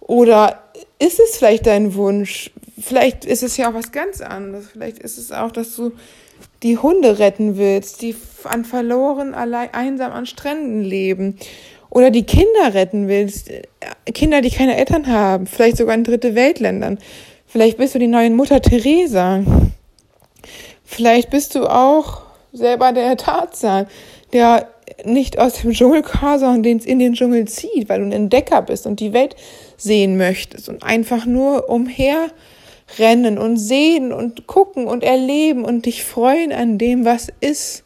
Oder 0.01 0.61
ist 0.99 1.19
es 1.19 1.37
vielleicht 1.37 1.65
dein 1.65 1.95
Wunsch? 1.95 2.51
Vielleicht 2.79 3.23
ist 3.23 3.43
es 3.43 3.55
ja 3.55 3.69
auch 3.69 3.73
was 3.73 3.93
ganz 3.93 4.19
anderes. 4.19 4.67
Vielleicht 4.67 4.99
ist 4.99 5.17
es 5.17 5.31
auch, 5.31 5.53
dass 5.53 5.75
du 5.75 5.93
die 6.63 6.77
Hunde 6.77 7.17
retten 7.17 7.57
willst, 7.57 8.01
die 8.01 8.15
an 8.43 8.65
verloren, 8.65 9.33
allein, 9.33 9.73
einsam 9.73 10.11
an 10.11 10.25
Stränden 10.25 10.81
leben 10.81 11.37
oder 11.91 12.09
die 12.09 12.23
Kinder 12.23 12.73
retten 12.73 13.07
willst, 13.07 13.49
äh, 13.49 13.61
Kinder, 14.11 14.41
die 14.41 14.49
keine 14.49 14.77
Eltern 14.77 15.05
haben, 15.07 15.45
vielleicht 15.45 15.77
sogar 15.77 15.93
in 15.93 16.03
dritte 16.03 16.33
Weltländern. 16.33 16.97
Vielleicht 17.45 17.77
bist 17.77 17.93
du 17.93 17.99
die 17.99 18.07
neue 18.07 18.29
Mutter 18.31 18.61
Teresa. 18.61 19.43
Vielleicht 20.85 21.29
bist 21.29 21.53
du 21.53 21.67
auch 21.67 22.23
selber 22.53 22.93
der 22.93 23.17
Tarzan, 23.17 23.87
der 24.33 24.69
nicht 25.05 25.37
aus 25.37 25.61
dem 25.61 25.71
Dschungel 25.71 26.01
kam, 26.01 26.39
sondern 26.39 26.63
den 26.63 26.77
es 26.77 26.85
in 26.85 26.99
den 26.99 27.13
Dschungel 27.13 27.47
zieht, 27.47 27.89
weil 27.89 27.99
du 27.99 28.05
ein 28.05 28.11
Entdecker 28.11 28.61
bist 28.61 28.87
und 28.87 28.99
die 28.99 29.13
Welt 29.13 29.35
sehen 29.77 30.17
möchtest 30.17 30.69
und 30.69 30.83
einfach 30.83 31.25
nur 31.25 31.69
umherrennen 31.69 33.37
und 33.37 33.57
sehen 33.57 34.13
und 34.13 34.47
gucken 34.47 34.87
und 34.87 35.03
erleben 35.03 35.65
und 35.65 35.85
dich 35.85 36.03
freuen 36.03 36.51
an 36.51 36.77
dem, 36.77 37.05
was 37.05 37.27
ist 37.41 37.83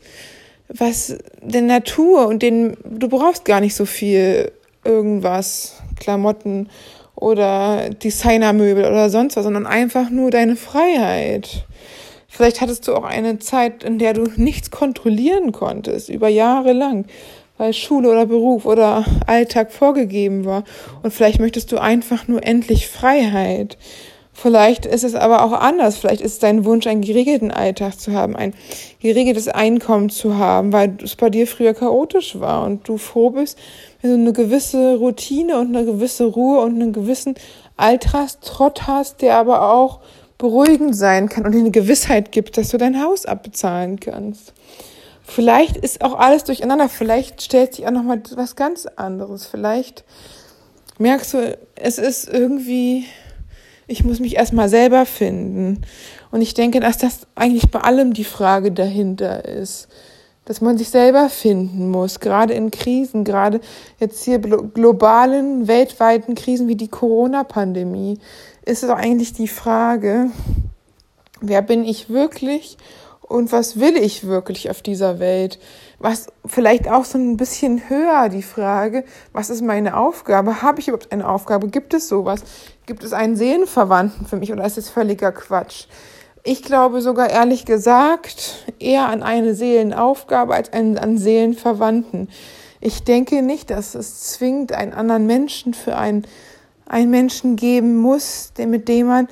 was 0.67 1.17
der 1.41 1.61
Natur 1.61 2.27
und 2.27 2.41
den, 2.41 2.77
du 2.83 3.07
brauchst 3.07 3.45
gar 3.45 3.61
nicht 3.61 3.75
so 3.75 3.85
viel 3.85 4.51
irgendwas, 4.83 5.81
Klamotten 5.99 6.69
oder 7.15 7.89
Designermöbel 7.89 8.85
oder 8.85 9.09
sonst 9.09 9.37
was, 9.37 9.43
sondern 9.43 9.65
einfach 9.65 10.09
nur 10.09 10.31
deine 10.31 10.55
Freiheit. 10.55 11.65
Vielleicht 12.27 12.59
hattest 12.59 12.87
du 12.87 12.95
auch 12.95 13.05
eine 13.05 13.39
Zeit, 13.39 13.83
in 13.83 13.97
der 13.97 14.13
du 14.13 14.25
nichts 14.35 14.69
kontrollieren 14.69 15.51
konntest, 15.53 16.09
über 16.09 16.27
Jahre 16.27 16.73
lang, 16.73 17.05
weil 17.57 17.71
Schule 17.71 18.09
oder 18.09 18.25
Beruf 18.25 18.65
oder 18.65 19.05
Alltag 19.25 19.71
vorgegeben 19.71 20.43
war. 20.43 20.65
Und 21.01 21.13
vielleicht 21.13 21.39
möchtest 21.39 21.71
du 21.71 21.77
einfach 21.77 22.27
nur 22.27 22.45
endlich 22.45 22.87
Freiheit. 22.87 23.77
Vielleicht 24.37 24.85
ist 24.85 25.05
es 25.05 25.15
aber 25.15 25.43
auch 25.43 25.53
anders. 25.53 25.97
Vielleicht 25.97 26.19
ist 26.19 26.43
dein 26.43 26.65
Wunsch, 26.65 26.87
einen 26.87 26.99
geregelten 26.99 27.51
Alltag 27.51 27.97
zu 27.97 28.11
haben, 28.11 28.35
ein 28.35 28.53
geregeltes 28.99 29.47
Einkommen 29.47 30.09
zu 30.09 30.37
haben, 30.37 30.73
weil 30.73 30.97
es 31.01 31.15
bei 31.15 31.29
dir 31.29 31.47
früher 31.47 31.73
chaotisch 31.73 32.37
war 32.37 32.65
und 32.65 32.85
du 32.85 32.97
froh 32.97 33.29
bist, 33.29 33.57
wenn 34.01 34.11
du 34.11 34.17
eine 34.17 34.33
gewisse 34.33 34.97
Routine 34.97 35.57
und 35.57 35.73
eine 35.73 35.85
gewisse 35.85 36.25
Ruhe 36.25 36.59
und 36.59 36.75
einen 36.75 36.91
gewissen 36.91 37.35
Alltagstrott 37.77 38.87
hast, 38.87 39.21
der 39.21 39.37
aber 39.37 39.71
auch 39.71 40.01
beruhigend 40.37 40.97
sein 40.97 41.29
kann 41.29 41.45
und 41.45 41.53
dir 41.53 41.59
eine 41.59 41.71
Gewissheit 41.71 42.33
gibt, 42.33 42.57
dass 42.57 42.69
du 42.69 42.77
dein 42.77 43.01
Haus 43.01 43.25
abbezahlen 43.25 44.01
kannst. 44.01 44.53
Vielleicht 45.23 45.77
ist 45.77 46.03
auch 46.03 46.19
alles 46.19 46.43
durcheinander. 46.43 46.89
Vielleicht 46.89 47.41
stellt 47.41 47.75
sich 47.75 47.87
auch 47.87 47.91
noch 47.91 48.03
mal 48.03 48.21
was 48.35 48.57
ganz 48.57 48.85
anderes. 48.97 49.45
Vielleicht 49.45 50.03
merkst 50.97 51.33
du, 51.35 51.57
es 51.75 51.97
ist 51.97 52.27
irgendwie 52.27 53.05
ich 53.87 54.03
muss 54.03 54.19
mich 54.19 54.35
erstmal 54.35 54.69
selber 54.69 55.05
finden. 55.05 55.81
Und 56.31 56.41
ich 56.41 56.53
denke, 56.53 56.79
dass 56.79 56.97
das 56.97 57.27
eigentlich 57.35 57.69
bei 57.69 57.79
allem 57.79 58.13
die 58.13 58.23
Frage 58.23 58.71
dahinter 58.71 59.45
ist. 59.45 59.87
Dass 60.45 60.61
man 60.61 60.77
sich 60.77 60.89
selber 60.89 61.29
finden 61.29 61.89
muss, 61.89 62.19
gerade 62.19 62.53
in 62.53 62.69
Krisen, 62.69 63.23
gerade 63.23 63.61
jetzt 63.99 64.23
hier 64.25 64.37
globalen, 64.37 65.67
weltweiten 65.67 66.35
Krisen 66.35 66.67
wie 66.67 66.75
die 66.75 66.87
Corona-Pandemie, 66.87 68.19
ist 68.63 68.83
es 68.83 68.89
eigentlich 68.91 69.33
die 69.33 69.47
Frage, 69.47 70.29
wer 71.41 71.63
bin 71.63 71.83
ich 71.83 72.09
wirklich 72.09 72.77
und 73.21 73.51
was 73.51 73.79
will 73.79 73.97
ich 73.97 74.27
wirklich 74.27 74.69
auf 74.69 74.83
dieser 74.83 75.19
Welt? 75.19 75.59
Was 75.97 76.27
vielleicht 76.45 76.89
auch 76.89 77.05
so 77.05 77.17
ein 77.17 77.37
bisschen 77.37 77.89
höher 77.89 78.29
die 78.29 78.43
Frage, 78.43 79.03
was 79.33 79.49
ist 79.49 79.63
meine 79.63 79.97
Aufgabe? 79.97 80.61
Habe 80.61 80.79
ich 80.79 80.89
überhaupt 80.89 81.11
eine 81.11 81.27
Aufgabe? 81.27 81.69
Gibt 81.69 81.95
es 81.95 82.07
sowas? 82.07 82.41
Gibt 82.85 83.03
es 83.03 83.13
einen 83.13 83.35
Seelenverwandten 83.35 84.27
für 84.27 84.35
mich 84.35 84.51
oder 84.51 84.65
ist 84.65 84.77
es 84.77 84.89
völliger 84.89 85.31
Quatsch? 85.31 85.85
Ich 86.43 86.61
glaube 86.61 87.01
sogar 87.01 87.31
ehrlich 87.31 87.65
gesagt 87.65 88.65
eher 88.79 89.09
an 89.09 89.23
eine 89.23 89.55
Seelenaufgabe 89.55 90.53
als 90.53 90.71
an, 90.71 90.97
an 90.99 91.17
Seelenverwandten. 91.17 92.29
Ich 92.79 93.03
denke 93.03 93.41
nicht, 93.41 93.71
dass 93.71 93.95
es 93.95 94.21
zwingend 94.33 94.71
einen 94.71 94.93
anderen 94.93 95.25
Menschen 95.25 95.73
für 95.73 95.97
einen, 95.97 96.27
einen 96.85 97.09
Menschen 97.09 97.55
geben 97.55 97.97
muss, 97.97 98.51
mit 98.59 98.87
dem 98.87 99.07
man, 99.07 99.27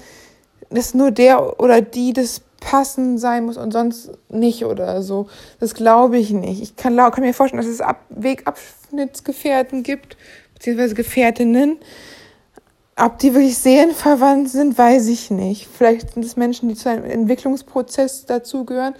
dass 0.72 0.95
nur 0.95 1.12
der 1.12 1.60
oder 1.60 1.81
die 1.81 2.13
das 2.13 2.41
passend 2.60 3.19
sein 3.19 3.45
muss 3.45 3.57
und 3.57 3.72
sonst 3.72 4.10
nicht 4.29 4.65
oder 4.65 5.03
so. 5.03 5.27
Das 5.60 5.75
glaube 5.75 6.17
ich 6.17 6.31
nicht. 6.31 6.63
Ich 6.63 6.75
kann, 6.75 6.98
kann 6.98 7.24
mir 7.24 7.36
vorstellen, 7.36 7.62
dass 7.62 7.72
es 7.72 7.81
Ab 7.81 8.00
Wegabschnittsgefährten 8.10 9.83
gibt, 9.83 10.17
beziehungsweise 10.55 10.95
Gefährtinnen. 10.95 11.77
Ob 12.95 13.17
die 13.17 13.33
wirklich 13.33 13.57
seelenverwandt 13.57 14.50
sind, 14.50 14.77
weiß 14.77 15.07
ich 15.07 15.31
nicht. 15.31 15.67
Vielleicht 15.67 16.13
sind 16.13 16.23
es 16.23 16.35
Menschen, 16.35 16.69
die 16.69 16.75
zu 16.75 16.89
einem 16.89 17.05
Entwicklungsprozess 17.05 18.25
dazugehören. 18.25 18.93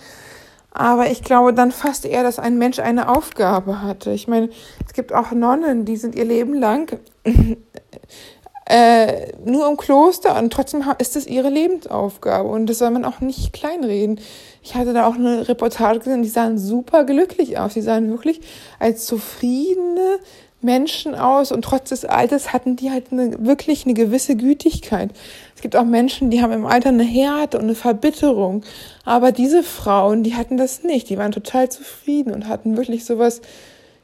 Aber 0.72 1.12
ich 1.12 1.24
glaube 1.24 1.54
dann 1.54 1.72
fast 1.72 2.06
eher, 2.06 2.24
dass 2.24 2.40
ein 2.40 2.58
Mensch 2.58 2.80
eine 2.80 3.08
Aufgabe 3.08 3.84
hatte. 3.84 4.12
Ich 4.12 4.28
meine, 4.28 4.50
es 4.86 4.94
gibt 4.94 5.14
auch 5.14 5.32
Nonnen, 5.32 5.86
die 5.86 5.98
sind 5.98 6.16
ihr 6.16 6.26
Leben 6.26 6.56
lang 6.56 7.00
äh, 8.66 9.34
nur 9.46 9.70
im 9.70 9.78
Kloster 9.78 10.36
und 10.40 10.52
trotzdem 10.52 10.84
ist 10.98 11.16
es 11.16 11.28
ihre 11.28 11.50
Lebensaufgabe 11.50 12.50
und 12.50 12.66
das 12.66 12.80
soll 12.80 12.90
man 12.90 13.06
auch 13.06 13.20
nicht 13.20 13.54
kleinreden. 13.54 14.20
Ich 14.64 14.74
hatte 14.74 14.94
da 14.94 15.06
auch 15.06 15.16
eine 15.16 15.48
Reportage 15.48 16.00
gesehen, 16.00 16.24
die 16.24 16.30
sahen 16.30 16.58
super 16.58 17.04
glücklich 17.04 17.60
aus. 17.60 17.74
Die 17.74 17.82
sahen 17.82 18.10
wirklich 18.10 18.42
als 18.80 19.06
zufriedene 19.06 20.20
Menschen 20.64 21.16
aus 21.16 21.52
und 21.52 21.64
trotz 21.64 21.90
des 21.90 22.06
Alters 22.06 22.54
hatten 22.54 22.76
die 22.76 22.92
halt 22.92 23.12
eine, 23.12 23.46
wirklich 23.46 23.86
eine 23.86 23.94
gewisse 23.94 24.36
Gütigkeit. 24.36 25.12
Es 25.56 25.62
gibt 25.62 25.76
auch 25.76 25.86
Menschen, 25.86 26.30
die 26.30 26.42
haben 26.42 26.54
im 26.54 26.66
Alter 26.66 26.90
eine 26.90 27.04
Härte 27.04 27.58
und 27.58 27.66
eine 27.66 27.76
Verbitterung. 27.76 28.64
Aber 29.06 29.32
diese 29.32 29.64
Frauen, 29.64 30.24
die 30.24 30.36
hatten 30.36 30.58
das 30.58 30.84
nicht. 30.84 31.10
Die 31.10 31.18
waren 31.18 31.32
total 31.32 31.70
zufrieden 31.70 32.34
und 32.34 32.48
hatten 32.48 32.78
wirklich 32.78 33.06
sowas, 33.06 33.42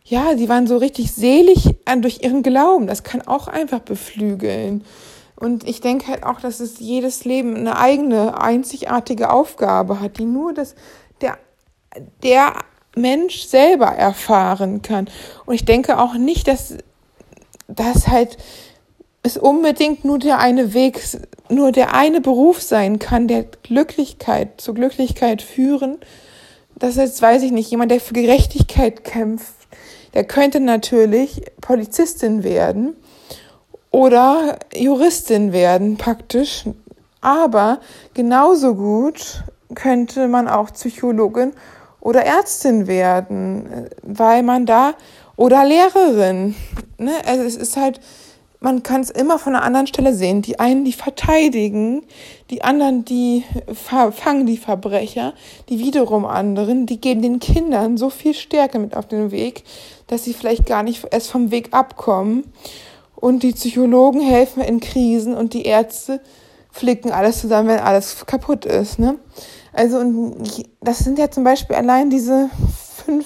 ja, 0.04 0.34
die 0.34 0.50
waren 0.50 0.68
so 0.68 0.78
richtig 0.78 1.12
selig 1.12 1.76
durch 2.00 2.24
ihren 2.24 2.44
Glauben. 2.44 2.88
Das 2.88 3.04
kann 3.04 3.22
auch 3.22 3.48
einfach 3.48 3.80
beflügeln. 3.80 4.84
Und 5.36 5.68
ich 5.68 5.80
denke 5.80 6.08
halt 6.08 6.24
auch, 6.24 6.42
dass 6.42 6.60
es 6.60 6.80
jedes 6.80 7.24
Leben 7.24 7.56
eine 7.56 7.78
eigene, 7.78 8.42
einzigartige 8.42 9.30
Aufgabe 9.30 10.02
hat, 10.02 10.18
die 10.18 10.26
nur 10.26 10.54
das, 10.54 10.76
der, 11.22 11.38
der 12.24 12.54
Mensch 12.96 13.44
selber 13.44 13.88
erfahren 13.88 14.82
kann. 14.82 15.10
Und 15.46 15.56
ich 15.56 15.66
denke 15.66 16.00
auch 16.00 16.16
nicht, 16.16 16.48
dass 16.48 16.76
das 17.68 18.08
halt 18.08 18.38
es 19.22 19.38
unbedingt 19.38 20.06
nur 20.06 20.18
der 20.18 20.40
eine 20.40 20.74
Weg, 20.74 21.02
nur 21.50 21.72
der 21.72 21.94
eine 21.94 22.22
Beruf 22.22 22.62
sein 22.62 23.00
kann, 23.00 23.28
der 23.28 23.44
Glücklichkeit, 23.64 24.62
zur 24.62 24.76
Glücklichkeit 24.76 25.42
führen. 25.42 25.98
Das 26.76 26.98
ist, 26.98 27.22
weiß 27.22 27.44
ich 27.44 27.52
nicht, 27.52 27.70
jemand, 27.70 27.92
der 27.92 28.00
für 28.00 28.14
Gerechtigkeit 28.14 29.04
kämpft, 29.04 29.54
der 30.14 30.24
könnte 30.24 30.60
natürlich 30.60 31.42
Polizistin 31.60 32.44
werden 32.44 32.96
oder 33.92 34.58
Juristin 34.74 35.52
werden, 35.52 35.98
praktisch. 35.98 36.64
Aber 37.22 37.80
genauso 38.14 38.76
gut 38.76 39.44
könnte 39.76 40.28
man 40.28 40.48
auch 40.48 40.72
Psychologin 40.72 41.52
oder 42.02 42.24
Ärztin 42.24 42.88
werden, 42.88 43.90
weil 44.04 44.44
man 44.44 44.66
da 44.66 44.94
oder 45.36 45.64
Lehrerin. 45.66 46.56
Ne? 46.98 47.14
Also 47.26 47.44
es 47.44 47.56
ist 47.56 47.78
halt, 47.78 48.00
man 48.60 48.84
kann 48.84 49.02
es 49.02 49.10
immer 49.10 49.40
von 49.40 49.56
einer 49.56 49.64
anderen 49.64 49.88
Stelle 49.88 50.14
sehen. 50.14 50.42
Die 50.42 50.60
einen, 50.60 50.84
die 50.84 50.94
verteidigen, 50.94 52.04
die 52.50 52.62
anderen, 52.64 53.06
die 53.06 53.44
fangen 53.74 54.46
die 54.46 54.58
Verbrecher, 54.58 55.34
die 55.70 55.80
wiederum 55.80 56.26
anderen, 56.26 56.86
die 56.86 57.00
geben 57.00 57.22
den 57.22 57.40
Kindern 57.40 57.98
so 57.98 58.10
viel 58.10 58.34
Stärke 58.34 58.80
mit 58.80 58.96
auf 58.96 59.08
den 59.08 59.32
Weg, 59.32 59.64
dass 60.08 60.26
sie 60.26 60.34
vielleicht 60.34 60.66
gar 60.66 60.84
nicht 60.84 61.06
erst 61.12 61.32
vom 61.32 61.52
Weg 61.52 61.74
abkommen. 61.74 62.52
Und 63.16 63.44
die 63.44 63.52
Psychologen 63.52 64.22
helfen 64.22 64.62
in 64.62 64.80
Krisen 64.80 65.36
und 65.36 65.54
die 65.54 65.64
Ärzte 65.64 66.22
flicken 66.72 67.12
alles 67.12 67.42
zusammen, 67.42 67.70
wenn 67.70 67.80
alles 67.80 68.26
kaputt 68.26 68.66
ist. 68.66 69.00
Ne? 69.00 69.20
Also, 69.74 70.00
und 70.00 70.68
das 70.82 71.00
sind 71.00 71.20
ja 71.20 71.30
zum 71.30 71.44
Beispiel 71.44 71.76
allein 71.76 72.10
diese 72.10 72.50
fünf 73.06 73.26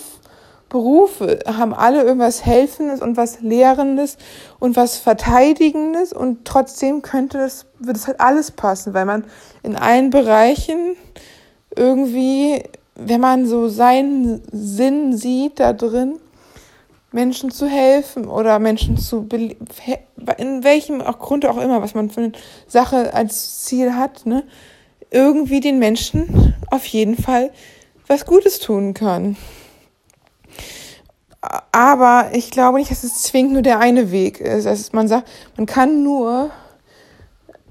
Berufe, 0.73 1.39
haben 1.45 1.73
alle 1.73 2.01
irgendwas 2.01 2.45
Helfendes 2.45 3.01
und 3.01 3.15
was 3.15 3.41
Lehrendes 3.41 4.17
und 4.59 4.75
was 4.75 4.97
Verteidigendes 4.97 6.13
und 6.13 6.45
trotzdem 6.45 7.03
könnte 7.03 7.37
das, 7.37 7.67
würde 7.77 7.99
es 7.99 8.07
halt 8.07 8.19
alles 8.19 8.49
passen, 8.49 8.95
weil 8.95 9.05
man 9.05 9.23
in 9.61 9.75
allen 9.75 10.09
Bereichen 10.09 10.95
irgendwie, 11.75 12.63
wenn 12.95 13.21
man 13.21 13.45
so 13.45 13.69
seinen 13.69 14.41
Sinn 14.51 15.15
sieht 15.15 15.59
da 15.59 15.73
drin, 15.73 16.19
Menschen 17.11 17.51
zu 17.51 17.67
helfen 17.67 18.27
oder 18.27 18.57
Menschen 18.57 18.97
zu, 18.97 19.27
in 19.29 20.63
welchem 20.63 20.99
Grund 20.99 21.45
auch 21.45 21.57
immer, 21.57 21.83
was 21.83 21.93
man 21.93 22.09
für 22.09 22.21
eine 22.21 22.31
Sache 22.65 23.13
als 23.13 23.63
Ziel 23.65 23.93
hat, 23.93 24.25
ne, 24.25 24.43
irgendwie 25.13 25.59
den 25.59 25.79
Menschen 25.79 26.55
auf 26.69 26.85
jeden 26.85 27.15
Fall 27.15 27.51
was 28.07 28.25
Gutes 28.25 28.59
tun 28.59 28.93
kann. 28.93 29.37
Aber 31.71 32.29
ich 32.33 32.51
glaube 32.51 32.77
nicht, 32.77 32.91
dass 32.91 33.03
es 33.03 33.23
zwingend 33.23 33.53
nur 33.53 33.61
der 33.61 33.79
eine 33.79 34.11
Weg 34.11 34.39
ist. 34.39 34.65
Also 34.65 34.89
man 34.93 35.07
sagt, 35.07 35.29
man 35.57 35.65
kann 35.65 36.03
nur 36.03 36.51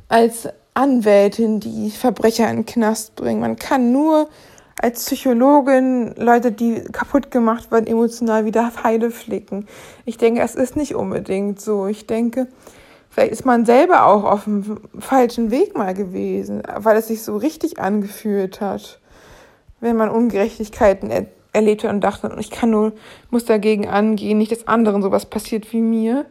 als 0.08 0.48
Anwältin 0.74 1.60
die 1.60 1.90
Verbrecher 1.90 2.48
in 2.50 2.58
den 2.58 2.66
Knast 2.66 3.16
bringen. 3.16 3.40
Man 3.40 3.56
kann 3.56 3.92
nur 3.92 4.28
als 4.76 5.04
Psychologin 5.04 6.14
Leute, 6.16 6.52
die 6.52 6.82
kaputt 6.92 7.30
gemacht 7.30 7.70
werden, 7.70 7.86
emotional 7.86 8.44
wieder 8.44 8.72
heile 8.82 9.10
flicken. 9.10 9.66
Ich 10.04 10.16
denke, 10.16 10.42
es 10.42 10.54
ist 10.54 10.76
nicht 10.76 10.94
unbedingt 10.94 11.60
so. 11.60 11.86
Ich 11.86 12.06
denke, 12.06 12.48
vielleicht 13.12 13.32
ist 13.32 13.44
man 13.44 13.66
selber 13.66 14.06
auch 14.06 14.24
auf 14.24 14.44
dem 14.44 14.80
falschen 14.98 15.50
Weg 15.50 15.76
mal 15.76 15.94
gewesen, 15.94 16.62
weil 16.76 16.96
es 16.96 17.08
sich 17.08 17.22
so 17.22 17.36
richtig 17.36 17.78
angefühlt 17.78 18.60
hat, 18.60 19.00
wenn 19.80 19.96
man 19.96 20.08
Ungerechtigkeiten 20.08 21.10
er 21.10 21.26
erlebt 21.52 21.84
hat 21.84 21.92
und 21.92 22.00
dachte, 22.00 22.34
ich 22.38 22.50
kann 22.50 22.70
nur, 22.70 22.92
muss 23.30 23.44
dagegen 23.44 23.86
angehen, 23.86 24.38
nicht 24.38 24.50
dass 24.50 24.66
anderen 24.66 25.02
sowas 25.02 25.26
passiert 25.26 25.70
wie 25.72 25.82
mir. 25.82 26.24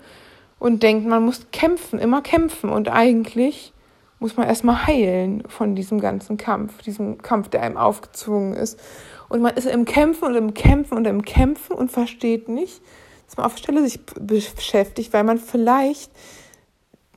Und 0.58 0.84
denkt, 0.84 1.08
man 1.08 1.24
muss 1.24 1.48
kämpfen, 1.52 2.00
immer 2.00 2.22
kämpfen. 2.22 2.70
Und 2.70 2.90
eigentlich 2.90 3.74
muss 4.20 4.38
man 4.38 4.48
erstmal 4.48 4.88
heilen 4.88 5.44
von 5.48 5.76
diesem 5.76 6.00
ganzen 6.00 6.38
Kampf, 6.38 6.82
diesem 6.82 7.20
Kampf, 7.20 7.50
der 7.50 7.62
einem 7.62 7.78
aufgezwungen 7.78 8.54
ist. 8.54 8.80
Und 9.30 9.42
man 9.42 9.56
ist 9.56 9.68
im 9.68 9.86
Kämpfen 9.86 10.26
und 10.26 10.36
im 10.36 10.54
Kämpfen 10.54 10.98
und 10.98 11.06
im 11.06 11.24
Kämpfen 11.24 11.74
und 11.74 11.92
versteht 11.92 12.50
nicht, 12.50 12.82
dass 13.28 13.38
man 13.38 13.46
auf 13.46 13.58
Stelle 13.58 13.82
sich 13.82 14.00
beschäftigt, 14.06 15.14
weil 15.14 15.24
man 15.24 15.38
vielleicht 15.38 16.12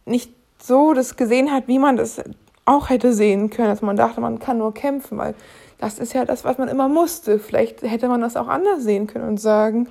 nicht 0.06 0.32
so 0.62 0.94
das 0.94 1.16
gesehen 1.16 1.52
hat, 1.52 1.68
wie 1.68 1.78
man 1.78 1.96
das 1.96 2.20
auch 2.64 2.88
hätte 2.88 3.12
sehen 3.12 3.50
können, 3.50 3.68
dass 3.68 3.82
man 3.82 3.96
dachte, 3.96 4.20
man 4.20 4.38
kann 4.38 4.58
nur 4.58 4.72
kämpfen, 4.72 5.18
weil 5.18 5.34
das 5.78 5.98
ist 5.98 6.14
ja 6.14 6.24
das, 6.24 6.44
was 6.44 6.56
man 6.56 6.68
immer 6.68 6.88
musste. 6.88 7.38
Vielleicht 7.38 7.82
hätte 7.82 8.08
man 8.08 8.20
das 8.20 8.36
auch 8.36 8.48
anders 8.48 8.82
sehen 8.82 9.06
können 9.06 9.28
und 9.28 9.38
sagen, 9.38 9.88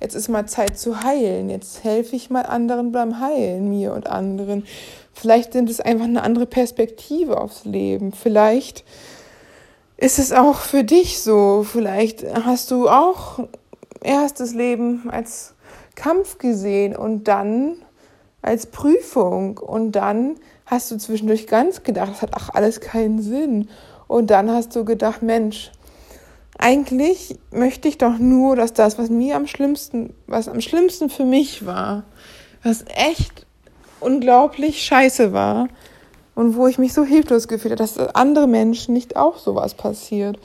jetzt 0.00 0.14
ist 0.14 0.28
mal 0.28 0.46
Zeit 0.46 0.78
zu 0.78 1.02
heilen, 1.02 1.50
jetzt 1.50 1.84
helfe 1.84 2.16
ich 2.16 2.30
mal 2.30 2.46
anderen 2.46 2.92
beim 2.92 3.20
Heilen, 3.20 3.68
mir 3.68 3.92
und 3.92 4.06
anderen. 4.06 4.64
Vielleicht 5.12 5.52
sind 5.52 5.68
es 5.68 5.80
einfach 5.80 6.06
eine 6.06 6.22
andere 6.22 6.46
Perspektive 6.46 7.38
aufs 7.40 7.64
Leben. 7.64 8.12
Vielleicht 8.12 8.84
ist 9.96 10.18
es 10.18 10.32
auch 10.32 10.56
für 10.56 10.82
dich 10.82 11.20
so. 11.20 11.64
Vielleicht 11.64 12.24
hast 12.44 12.70
du 12.70 12.88
auch 12.88 13.40
erstes 14.02 14.54
Leben 14.54 15.08
als 15.10 15.54
Kampf 15.94 16.38
gesehen 16.38 16.96
und 16.96 17.24
dann 17.24 17.76
als 18.44 18.66
Prüfung. 18.66 19.58
Und 19.58 19.92
dann 19.92 20.36
hast 20.66 20.90
du 20.90 20.96
zwischendurch 20.98 21.46
ganz 21.46 21.82
gedacht, 21.82 22.12
das 22.12 22.22
hat 22.22 22.30
ach 22.34 22.50
alles 22.50 22.80
keinen 22.80 23.20
Sinn. 23.20 23.68
Und 24.06 24.30
dann 24.30 24.50
hast 24.50 24.76
du 24.76 24.84
gedacht, 24.84 25.22
Mensch, 25.22 25.72
eigentlich 26.58 27.38
möchte 27.50 27.88
ich 27.88 27.98
doch 27.98 28.18
nur, 28.18 28.54
dass 28.54 28.72
das, 28.72 28.98
was 28.98 29.10
mir 29.10 29.36
am 29.36 29.46
schlimmsten, 29.46 30.14
was 30.26 30.48
am 30.48 30.60
schlimmsten 30.60 31.10
für 31.10 31.24
mich 31.24 31.66
war, 31.66 32.04
was 32.62 32.84
echt 32.94 33.46
unglaublich 34.00 34.84
scheiße 34.84 35.32
war 35.32 35.68
und 36.34 36.56
wo 36.56 36.66
ich 36.66 36.78
mich 36.78 36.92
so 36.92 37.04
hilflos 37.04 37.48
gefühlt 37.48 37.72
habe, 37.72 37.82
dass 37.82 37.98
andere 38.14 38.46
Menschen 38.46 38.94
nicht 38.94 39.16
auch 39.16 39.38
sowas 39.38 39.74
passiert. 39.74 40.38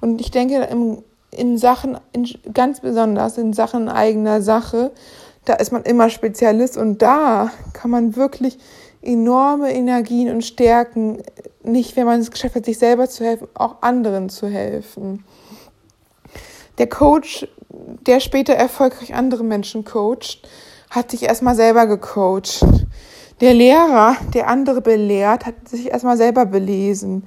Und 0.00 0.20
ich 0.20 0.30
denke, 0.30 0.62
in, 0.64 1.02
in 1.30 1.58
Sachen, 1.58 1.98
in, 2.12 2.28
ganz 2.52 2.80
besonders 2.80 3.38
in 3.38 3.52
Sachen 3.52 3.88
eigener 3.88 4.42
Sache, 4.42 4.92
da 5.44 5.54
ist 5.54 5.72
man 5.72 5.82
immer 5.82 6.08
Spezialist 6.10 6.76
und 6.76 7.02
da 7.02 7.50
kann 7.72 7.90
man 7.90 8.16
wirklich 8.16 8.58
enorme 9.02 9.72
Energien 9.72 10.30
und 10.30 10.42
Stärken, 10.42 11.22
nicht 11.64 11.96
wenn 11.96 12.06
man 12.06 12.20
es 12.20 12.30
geschafft 12.30 12.54
hat, 12.54 12.64
sich 12.64 12.78
selber 12.78 13.08
zu 13.08 13.24
helfen, 13.24 13.48
auch 13.54 13.82
anderen 13.82 14.28
zu 14.28 14.46
helfen. 14.46 15.24
Der 16.78 16.88
Coach, 16.88 17.46
der 18.06 18.20
später 18.20 18.54
erfolgreich 18.54 19.14
andere 19.14 19.44
Menschen 19.44 19.84
coacht, 19.84 20.48
hat 20.90 21.10
sich 21.10 21.24
erstmal 21.24 21.56
selber 21.56 21.86
gecoacht. 21.86 22.64
Der 23.40 23.54
Lehrer, 23.54 24.16
der 24.34 24.48
andere 24.48 24.80
belehrt, 24.80 25.46
hat 25.46 25.68
sich 25.68 25.90
erstmal 25.90 26.16
selber 26.16 26.46
belesen. 26.46 27.24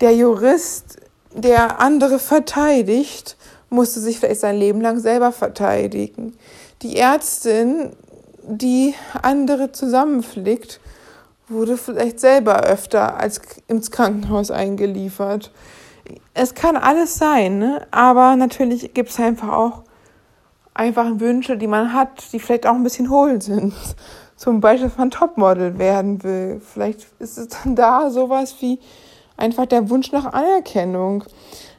Der 0.00 0.14
Jurist, 0.14 0.98
der 1.32 1.80
andere 1.80 2.18
verteidigt, 2.18 3.36
musste 3.70 4.00
sich 4.00 4.18
vielleicht 4.18 4.40
sein 4.40 4.56
Leben 4.56 4.80
lang 4.80 4.98
selber 5.00 5.32
verteidigen. 5.32 6.36
Die 6.82 6.96
Ärztin, 6.98 7.92
die 8.42 8.94
andere 9.22 9.72
zusammenflickt, 9.72 10.80
wurde 11.48 11.76
vielleicht 11.76 12.20
selber 12.20 12.62
öfter 12.62 13.16
als 13.18 13.40
ins 13.68 13.90
Krankenhaus 13.90 14.50
eingeliefert. 14.50 15.52
Es 16.34 16.54
kann 16.54 16.76
alles 16.76 17.16
sein, 17.16 17.58
ne? 17.58 17.86
aber 17.90 18.36
natürlich 18.36 18.94
gibt 18.94 19.10
es 19.10 19.18
einfach 19.18 19.48
auch 19.48 19.82
einfach 20.74 21.06
Wünsche, 21.18 21.56
die 21.56 21.66
man 21.66 21.92
hat, 21.92 22.32
die 22.32 22.38
vielleicht 22.38 22.66
auch 22.66 22.74
ein 22.74 22.82
bisschen 22.82 23.10
hohl 23.10 23.40
sind. 23.40 23.74
Zum 24.36 24.60
Beispiel, 24.60 24.88
dass 24.88 24.98
man 24.98 25.10
Topmodel 25.10 25.78
werden 25.78 26.22
will. 26.22 26.60
Vielleicht 26.60 27.06
ist 27.18 27.38
es 27.38 27.48
dann 27.48 27.74
da 27.74 28.10
sowas 28.10 28.56
wie 28.60 28.78
einfach 29.38 29.64
der 29.64 29.88
Wunsch 29.88 30.12
nach 30.12 30.26
Anerkennung. 30.26 31.24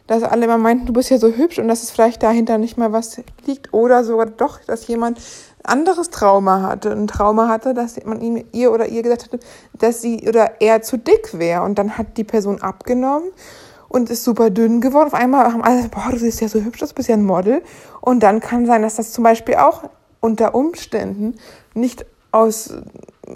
Dass 0.08 0.24
alle 0.24 0.46
immer 0.46 0.58
meinten, 0.58 0.86
du 0.86 0.94
bist 0.94 1.10
ja 1.10 1.18
so 1.18 1.30
hübsch 1.30 1.60
und 1.60 1.68
dass 1.68 1.84
es 1.84 1.92
vielleicht 1.92 2.24
dahinter 2.24 2.58
nicht 2.58 2.78
mal 2.78 2.94
was 2.94 3.22
liegt. 3.46 3.74
Oder 3.74 4.04
sogar 4.04 4.26
doch, 4.26 4.60
dass 4.66 4.88
jemand 4.88 5.20
anderes 5.64 6.10
Trauma 6.10 6.62
hatte. 6.62 6.92
Ein 6.92 7.08
Trauma 7.08 7.50
hatte, 7.50 7.74
dass 7.74 8.04
man 8.06 8.22
ihm, 8.22 8.44
ihr 8.54 8.72
oder 8.72 8.88
ihr 8.88 9.04
gesagt 9.04 9.26
hatte, 9.26 9.40
dass 9.78 10.02
sie 10.02 10.28
oder 10.28 10.62
er 10.62 10.82
zu 10.82 10.98
dick 10.98 11.38
wäre. 11.38 11.64
Und 11.64 11.78
dann 11.78 11.98
hat 11.98 12.18
die 12.18 12.24
Person 12.24 12.62
abgenommen 12.62 13.30
und 13.90 14.10
ist 14.10 14.24
super 14.24 14.50
dünn 14.50 14.82
geworden. 14.82 15.08
Auf 15.08 15.14
einmal 15.14 15.52
haben 15.52 15.64
alle, 15.64 15.90
boah, 15.90 16.12
du 16.12 16.18
siehst 16.18 16.42
ja 16.42 16.48
so 16.48 16.62
hübsch 16.62 16.82
aus, 16.84 16.94
bist 16.94 17.10
ja 17.10 17.16
ein 17.16 17.26
Model. 17.26 17.62
Und 18.02 18.22
dann 18.22 18.40
kann 18.40 18.66
sein, 18.66 18.82
dass 18.82 18.96
das 18.96 19.12
zum 19.12 19.24
Beispiel 19.24 19.56
auch 19.56 19.84
unter 20.20 20.56
Umständen 20.56 21.36
nicht 21.74 22.06
aus 22.32 22.74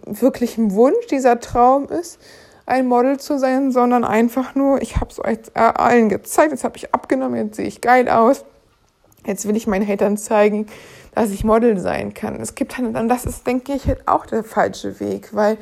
wirklichem 0.05 0.73
Wunsch 0.73 1.07
dieser 1.09 1.39
Traum 1.39 1.87
ist, 1.87 2.19
ein 2.65 2.87
Model 2.87 3.19
zu 3.19 3.37
sein, 3.37 3.71
sondern 3.71 4.03
einfach 4.03 4.55
nur, 4.55 4.81
ich 4.81 4.97
habe 4.97 5.09
es 5.09 5.23
euch 5.23 5.39
allen 5.55 6.09
gezeigt, 6.09 6.51
jetzt 6.51 6.63
habe 6.63 6.77
ich 6.77 6.93
abgenommen, 6.93 7.47
jetzt 7.47 7.55
sehe 7.55 7.67
ich 7.67 7.81
geil 7.81 8.09
aus. 8.09 8.45
Jetzt 9.25 9.47
will 9.47 9.55
ich 9.55 9.67
meinen 9.67 9.87
Hatern 9.87 10.17
zeigen, 10.17 10.65
dass 11.13 11.29
ich 11.29 11.43
Model 11.43 11.79
sein 11.79 12.13
kann. 12.13 12.39
Es 12.39 12.55
gibt 12.55 12.77
halt, 12.77 12.95
und 12.95 13.07
das 13.07 13.25
ist, 13.25 13.45
denke 13.45 13.73
ich, 13.73 13.85
halt 13.87 14.07
auch 14.07 14.25
der 14.25 14.43
falsche 14.43 14.99
Weg, 14.99 15.35
weil 15.35 15.57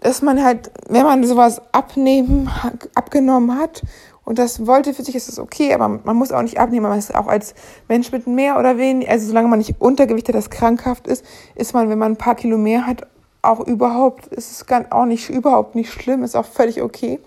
dass 0.00 0.22
man 0.22 0.42
halt, 0.44 0.70
wenn 0.88 1.02
man 1.02 1.24
sowas 1.24 1.60
abnehmen, 1.72 2.48
abgenommen 2.94 3.58
hat 3.58 3.82
und 4.24 4.38
das 4.38 4.66
wollte 4.66 4.94
für 4.94 5.02
sich, 5.02 5.14
ist 5.14 5.28
es 5.28 5.38
okay, 5.38 5.74
aber 5.74 5.88
man 5.88 6.16
muss 6.16 6.30
auch 6.30 6.42
nicht 6.42 6.58
abnehmen, 6.58 6.88
man 6.88 6.98
ist 6.98 7.14
auch 7.14 7.26
als 7.26 7.54
Mensch 7.88 8.12
mit 8.12 8.26
mehr 8.26 8.58
oder 8.58 8.78
weniger, 8.78 9.10
also 9.10 9.26
solange 9.26 9.48
man 9.48 9.58
nicht 9.58 9.80
Untergewicht 9.80 10.28
hat, 10.28 10.34
das 10.34 10.50
krankhaft 10.50 11.08
ist, 11.08 11.24
ist 11.56 11.74
man, 11.74 11.88
wenn 11.88 11.98
man 11.98 12.12
ein 12.12 12.16
paar 12.16 12.36
Kilo 12.36 12.58
mehr 12.58 12.86
hat, 12.86 13.06
auch 13.42 13.60
überhaupt, 13.60 14.26
ist 14.26 14.50
es 14.50 14.66
ganz, 14.66 14.90
auch 14.90 15.04
nicht, 15.04 15.30
überhaupt 15.30 15.74
nicht 15.74 15.92
schlimm, 15.92 16.22
ist 16.22 16.36
auch 16.36 16.46
völlig 16.46 16.82
okay. 16.82 17.20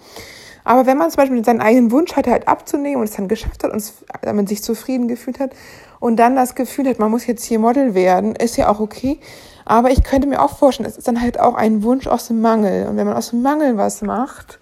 Aber 0.64 0.86
wenn 0.86 0.98
man 0.98 1.10
zum 1.10 1.18
Beispiel 1.18 1.44
seinen 1.44 1.62
eigenen 1.62 1.92
Wunsch 1.92 2.16
hatte, 2.16 2.32
halt 2.32 2.48
abzunehmen 2.48 2.98
und 2.98 3.10
es 3.10 3.16
dann 3.16 3.28
geschafft 3.28 3.64
hat 3.64 3.72
und 3.72 3.78
es, 3.78 3.94
damit 4.22 4.50
sich 4.50 4.62
zufrieden 4.62 5.08
gefühlt 5.08 5.40
hat 5.40 5.52
und 6.00 6.18
dann 6.18 6.36
das 6.36 6.56
Gefühl 6.56 6.88
hat, 6.88 7.00
man 7.00 7.10
muss 7.10 7.26
jetzt 7.26 7.44
hier 7.44 7.60
Model 7.60 7.96
werden, 7.96 8.36
ist 8.36 8.58
ja 8.58 8.70
auch 8.70 8.80
okay. 8.80 9.20
Aber 9.66 9.90
ich 9.90 10.04
könnte 10.04 10.28
mir 10.28 10.42
auch 10.42 10.58
vorstellen, 10.58 10.90
es 10.90 10.98
ist 10.98 11.08
dann 11.08 11.22
halt 11.22 11.40
auch 11.40 11.56
ein 11.56 11.84
Wunsch 11.84 12.08
aus 12.08 12.28
dem 12.28 12.42
Mangel. 12.42 12.88
Und 12.88 12.98
wenn 12.98 13.08
man 13.08 13.16
aus 13.16 13.30
dem 13.30 13.42
Mangel 13.42 13.78
was 13.78 14.02
macht, 14.02 14.60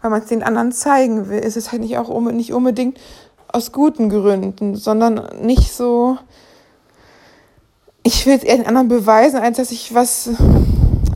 weil 0.00 0.10
man 0.10 0.20
es 0.20 0.28
den 0.28 0.42
anderen 0.42 0.72
zeigen 0.72 1.28
will, 1.28 1.38
ist 1.38 1.56
es 1.56 1.72
halt 1.72 1.82
nicht 1.82 1.96
auch 1.96 2.20
nicht 2.32 2.52
unbedingt 2.52 2.98
aus 3.48 3.72
guten 3.72 4.08
Gründen, 4.08 4.74
sondern 4.74 5.28
nicht 5.42 5.72
so, 5.72 6.18
ich 8.02 8.26
will 8.26 8.34
es 8.34 8.42
eher 8.42 8.56
den 8.56 8.66
anderen 8.66 8.88
beweisen, 8.88 9.38
als 9.38 9.58
dass 9.58 9.70
ich 9.70 9.94
was 9.94 10.30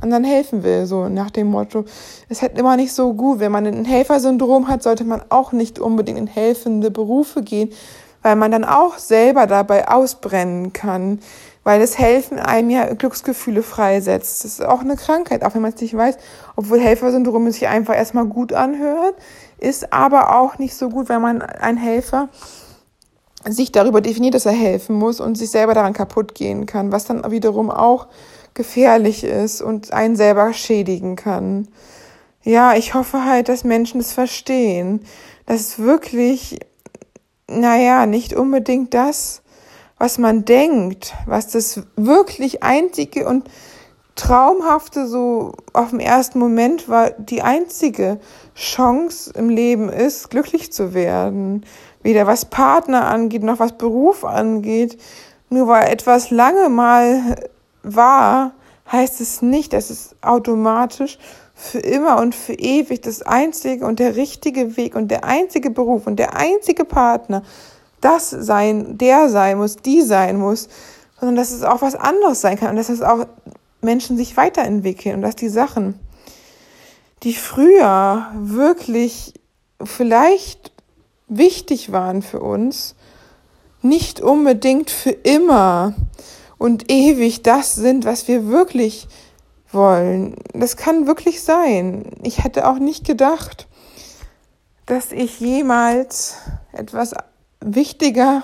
anderen 0.02 0.24
helfen 0.24 0.62
will, 0.62 0.86
so 0.86 1.08
nach 1.08 1.30
dem 1.30 1.48
Motto. 1.48 1.84
Es 2.28 2.42
halt 2.42 2.58
immer 2.58 2.76
nicht 2.76 2.92
so 2.92 3.14
gut. 3.14 3.40
Wenn 3.40 3.52
man 3.52 3.66
ein 3.66 3.84
Helfersyndrom 3.84 4.68
hat, 4.68 4.82
sollte 4.82 5.04
man 5.04 5.22
auch 5.28 5.52
nicht 5.52 5.78
unbedingt 5.78 6.18
in 6.18 6.26
helfende 6.26 6.90
Berufe 6.90 7.42
gehen, 7.42 7.70
weil 8.22 8.36
man 8.36 8.50
dann 8.50 8.64
auch 8.64 8.98
selber 8.98 9.46
dabei 9.46 9.88
ausbrennen 9.88 10.72
kann, 10.72 11.20
weil 11.64 11.80
das 11.80 11.98
Helfen 11.98 12.38
einem 12.38 12.70
ja 12.70 12.92
Glücksgefühle 12.94 13.62
freisetzt. 13.62 14.44
Das 14.44 14.52
ist 14.52 14.64
auch 14.64 14.80
eine 14.80 14.96
Krankheit, 14.96 15.44
auch 15.44 15.54
wenn 15.54 15.62
man 15.62 15.72
es 15.72 15.80
nicht 15.80 15.96
weiß, 15.96 16.16
obwohl 16.56 16.80
Helfersyndrom 16.80 17.50
sich 17.50 17.68
einfach 17.68 17.94
erstmal 17.94 18.26
gut 18.26 18.52
anhört, 18.52 19.14
ist 19.58 19.92
aber 19.92 20.38
auch 20.38 20.58
nicht 20.58 20.74
so 20.74 20.88
gut, 20.88 21.08
wenn 21.08 21.20
man 21.20 21.42
ein 21.42 21.76
Helfer 21.76 22.28
sich 23.48 23.72
darüber 23.72 24.00
definiert, 24.00 24.34
dass 24.34 24.46
er 24.46 24.52
helfen 24.52 24.96
muss 24.96 25.20
und 25.20 25.36
sich 25.36 25.50
selber 25.50 25.74
daran 25.74 25.92
kaputt 25.92 26.34
gehen 26.34 26.66
kann, 26.66 26.92
was 26.92 27.04
dann 27.04 27.30
wiederum 27.30 27.70
auch 27.70 28.08
gefährlich 28.56 29.22
ist 29.22 29.62
und 29.62 29.92
einen 29.92 30.16
selber 30.16 30.52
schädigen 30.52 31.14
kann. 31.14 31.68
Ja, 32.42 32.74
ich 32.74 32.94
hoffe 32.94 33.24
halt, 33.24 33.48
dass 33.48 33.62
Menschen 33.62 34.00
es 34.00 34.12
verstehen, 34.12 35.00
dass 35.46 35.78
wirklich, 35.78 36.58
naja, 37.48 38.06
nicht 38.06 38.34
unbedingt 38.34 38.94
das, 38.94 39.42
was 39.98 40.18
man 40.18 40.44
denkt, 40.44 41.14
was 41.26 41.48
das 41.48 41.82
wirklich 41.96 42.62
einzige 42.62 43.26
und 43.26 43.48
traumhafte 44.16 45.06
so 45.06 45.52
auf 45.72 45.90
dem 45.90 46.00
ersten 46.00 46.38
Moment 46.38 46.88
war, 46.88 47.10
die 47.10 47.42
einzige 47.42 48.18
Chance 48.54 49.32
im 49.34 49.48
Leben 49.48 49.88
ist, 49.88 50.30
glücklich 50.30 50.72
zu 50.72 50.94
werden. 50.94 51.64
Weder 52.02 52.26
was 52.26 52.46
Partner 52.46 53.06
angeht, 53.06 53.42
noch 53.42 53.58
was 53.58 53.76
Beruf 53.76 54.24
angeht. 54.24 54.98
Nur 55.50 55.68
weil 55.68 55.88
etwas 55.88 56.30
lange 56.30 56.68
mal 56.68 57.36
war, 57.86 58.52
heißt 58.90 59.20
es 59.20 59.42
nicht, 59.42 59.72
dass 59.72 59.90
es 59.90 60.14
automatisch 60.20 61.18
für 61.54 61.78
immer 61.78 62.18
und 62.18 62.34
für 62.34 62.52
ewig 62.52 63.00
das 63.00 63.22
einzige 63.22 63.86
und 63.86 63.98
der 63.98 64.16
richtige 64.16 64.76
Weg 64.76 64.94
und 64.94 65.10
der 65.10 65.24
einzige 65.24 65.70
Beruf 65.70 66.06
und 66.06 66.16
der 66.16 66.36
einzige 66.36 66.84
Partner 66.84 67.42
das 68.00 68.30
sein, 68.30 68.98
der 68.98 69.28
sein 69.28 69.56
muss, 69.58 69.76
die 69.76 70.02
sein 70.02 70.38
muss, 70.38 70.68
sondern 71.18 71.36
dass 71.36 71.50
es 71.50 71.62
auch 71.62 71.80
was 71.82 71.94
anderes 71.94 72.40
sein 72.40 72.58
kann 72.58 72.70
und 72.70 72.76
dass 72.76 72.90
es 72.90 73.02
auch 73.02 73.26
Menschen 73.80 74.16
sich 74.16 74.36
weiterentwickeln 74.36 75.16
und 75.16 75.22
dass 75.22 75.36
die 75.36 75.48
Sachen, 75.48 75.98
die 77.22 77.32
früher 77.32 78.30
wirklich 78.34 79.34
vielleicht 79.82 80.72
wichtig 81.28 81.90
waren 81.90 82.22
für 82.22 82.40
uns, 82.40 82.94
nicht 83.82 84.20
unbedingt 84.20 84.90
für 84.90 85.10
immer 85.10 85.94
und 86.58 86.90
ewig 86.90 87.42
das 87.42 87.74
sind, 87.74 88.04
was 88.04 88.28
wir 88.28 88.48
wirklich 88.48 89.08
wollen. 89.72 90.36
Das 90.52 90.76
kann 90.76 91.06
wirklich 91.06 91.42
sein. 91.42 92.10
Ich 92.22 92.44
hätte 92.44 92.68
auch 92.68 92.78
nicht 92.78 93.04
gedacht, 93.04 93.68
dass 94.86 95.12
ich 95.12 95.40
jemals 95.40 96.36
etwas 96.72 97.14
wichtiger 97.60 98.42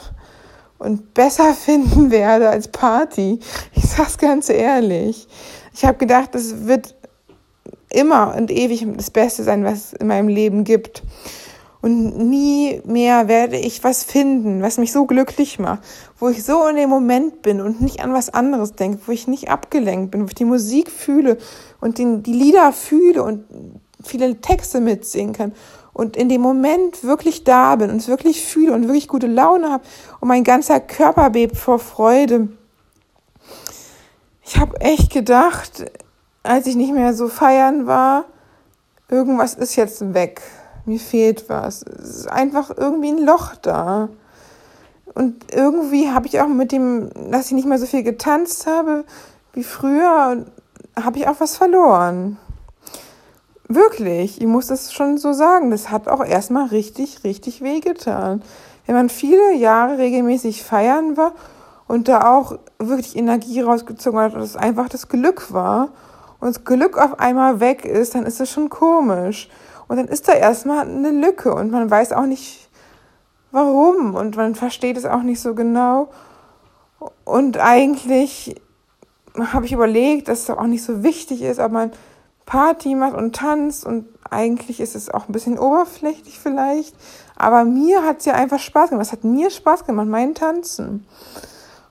und 0.78 1.14
besser 1.14 1.54
finden 1.54 2.10
werde 2.10 2.48
als 2.48 2.68
Party. 2.68 3.38
Ich 3.74 3.84
sag's 3.84 4.18
ganz 4.18 4.48
ehrlich. 4.48 5.28
Ich 5.74 5.84
habe 5.84 5.98
gedacht, 5.98 6.34
es 6.34 6.66
wird 6.66 6.94
immer 7.90 8.34
und 8.36 8.50
ewig 8.50 8.86
das 8.96 9.10
Beste 9.10 9.42
sein, 9.42 9.64
was 9.64 9.74
es 9.74 9.92
in 9.94 10.06
meinem 10.06 10.28
Leben 10.28 10.64
gibt. 10.64 11.02
Und 11.82 12.16
nie 12.16 12.80
mehr 12.84 13.26
werde 13.26 13.56
ich 13.56 13.82
was 13.82 14.04
finden, 14.04 14.62
was 14.62 14.78
mich 14.78 14.92
so 14.92 15.04
glücklich 15.04 15.58
macht, 15.58 15.82
wo 16.16 16.28
ich 16.28 16.44
so 16.44 16.64
in 16.68 16.76
dem 16.76 16.88
Moment 16.88 17.42
bin 17.42 17.60
und 17.60 17.80
nicht 17.80 18.00
an 18.00 18.14
was 18.14 18.32
anderes 18.32 18.74
denke, 18.74 19.00
wo 19.04 19.10
ich 19.10 19.26
nicht 19.26 19.50
abgelenkt 19.50 20.12
bin, 20.12 20.22
wo 20.22 20.28
ich 20.28 20.36
die 20.36 20.44
Musik 20.44 20.92
fühle 20.92 21.38
und 21.80 21.98
den, 21.98 22.22
die 22.22 22.34
Lieder 22.34 22.72
fühle 22.72 23.24
und 23.24 23.44
viele 24.00 24.40
Texte 24.40 24.80
mitsingen 24.80 25.32
kann 25.32 25.52
und 25.92 26.16
in 26.16 26.28
dem 26.28 26.40
Moment 26.40 27.02
wirklich 27.02 27.42
da 27.42 27.74
bin 27.74 27.90
und 27.90 27.96
es 27.96 28.06
wirklich 28.06 28.42
fühle 28.42 28.74
und 28.74 28.84
wirklich 28.84 29.08
gute 29.08 29.26
Laune 29.26 29.68
habe 29.68 29.82
und 30.20 30.28
mein 30.28 30.44
ganzer 30.44 30.78
Körper 30.78 31.30
bebt 31.30 31.56
vor 31.56 31.80
Freude. 31.80 32.46
Ich 34.44 34.56
habe 34.56 34.80
echt 34.80 35.12
gedacht, 35.12 35.84
als 36.44 36.68
ich 36.68 36.76
nicht 36.76 36.94
mehr 36.94 37.12
so 37.12 37.26
feiern 37.26 37.88
war, 37.88 38.26
irgendwas 39.08 39.54
ist 39.54 39.74
jetzt 39.74 40.14
weg 40.14 40.42
mir 40.84 40.98
fehlt 40.98 41.48
was. 41.48 41.82
Es 41.82 42.16
ist 42.16 42.30
einfach 42.30 42.70
irgendwie 42.76 43.10
ein 43.10 43.24
Loch 43.24 43.54
da. 43.56 44.08
Und 45.14 45.52
irgendwie 45.52 46.10
habe 46.10 46.26
ich 46.26 46.40
auch 46.40 46.48
mit 46.48 46.72
dem, 46.72 47.10
dass 47.30 47.46
ich 47.46 47.52
nicht 47.52 47.68
mehr 47.68 47.78
so 47.78 47.86
viel 47.86 48.02
getanzt 48.02 48.66
habe 48.66 49.04
wie 49.52 49.64
früher, 49.64 50.46
habe 50.96 51.18
ich 51.18 51.28
auch 51.28 51.38
was 51.38 51.56
verloren. 51.56 52.38
Wirklich, 53.68 54.40
ich 54.40 54.46
muss 54.46 54.66
das 54.66 54.92
schon 54.92 55.18
so 55.18 55.32
sagen. 55.32 55.70
Das 55.70 55.90
hat 55.90 56.08
auch 56.08 56.24
erstmal 56.24 56.66
richtig, 56.66 57.24
richtig 57.24 57.62
wehgetan. 57.62 58.42
Wenn 58.86 58.94
man 58.94 59.08
viele 59.08 59.54
Jahre 59.54 59.98
regelmäßig 59.98 60.62
feiern 60.62 61.16
war 61.16 61.32
und 61.86 62.08
da 62.08 62.34
auch 62.34 62.58
wirklich 62.78 63.16
Energie 63.16 63.60
rausgezogen 63.60 64.18
hat 64.18 64.34
und 64.34 64.40
es 64.40 64.56
einfach 64.56 64.88
das 64.88 65.08
Glück 65.08 65.52
war 65.52 65.90
und 66.40 66.48
das 66.48 66.64
Glück 66.64 66.98
auf 66.98 67.20
einmal 67.20 67.60
weg 67.60 67.84
ist, 67.84 68.14
dann 68.14 68.26
ist 68.26 68.40
das 68.40 68.50
schon 68.50 68.68
komisch. 68.68 69.48
Und 69.92 69.98
dann 69.98 70.08
ist 70.08 70.26
da 70.26 70.32
erstmal 70.32 70.88
eine 70.88 71.10
Lücke 71.10 71.54
und 71.54 71.70
man 71.70 71.90
weiß 71.90 72.14
auch 72.14 72.24
nicht, 72.24 72.70
warum 73.50 74.14
und 74.14 74.36
man 74.36 74.54
versteht 74.54 74.96
es 74.96 75.04
auch 75.04 75.22
nicht 75.22 75.38
so 75.38 75.54
genau. 75.54 76.08
Und 77.24 77.58
eigentlich 77.58 78.58
habe 79.36 79.66
ich 79.66 79.72
überlegt, 79.72 80.28
dass 80.28 80.44
es 80.44 80.48
auch 80.48 80.64
nicht 80.64 80.82
so 80.82 81.02
wichtig 81.02 81.42
ist, 81.42 81.60
ob 81.60 81.72
man 81.72 81.92
Party 82.46 82.94
macht 82.94 83.12
und 83.12 83.36
tanzt 83.36 83.84
und 83.84 84.06
eigentlich 84.30 84.80
ist 84.80 84.96
es 84.96 85.10
auch 85.10 85.28
ein 85.28 85.32
bisschen 85.32 85.58
oberflächlich 85.58 86.40
vielleicht. 86.40 86.96
Aber 87.36 87.64
mir 87.64 88.02
hat 88.02 88.20
es 88.20 88.24
ja 88.24 88.32
einfach 88.32 88.60
Spaß 88.60 88.88
gemacht. 88.88 89.08
Es 89.08 89.12
hat 89.12 89.24
mir 89.24 89.50
Spaß 89.50 89.84
gemacht, 89.84 90.08
mein 90.08 90.34
Tanzen. 90.34 91.06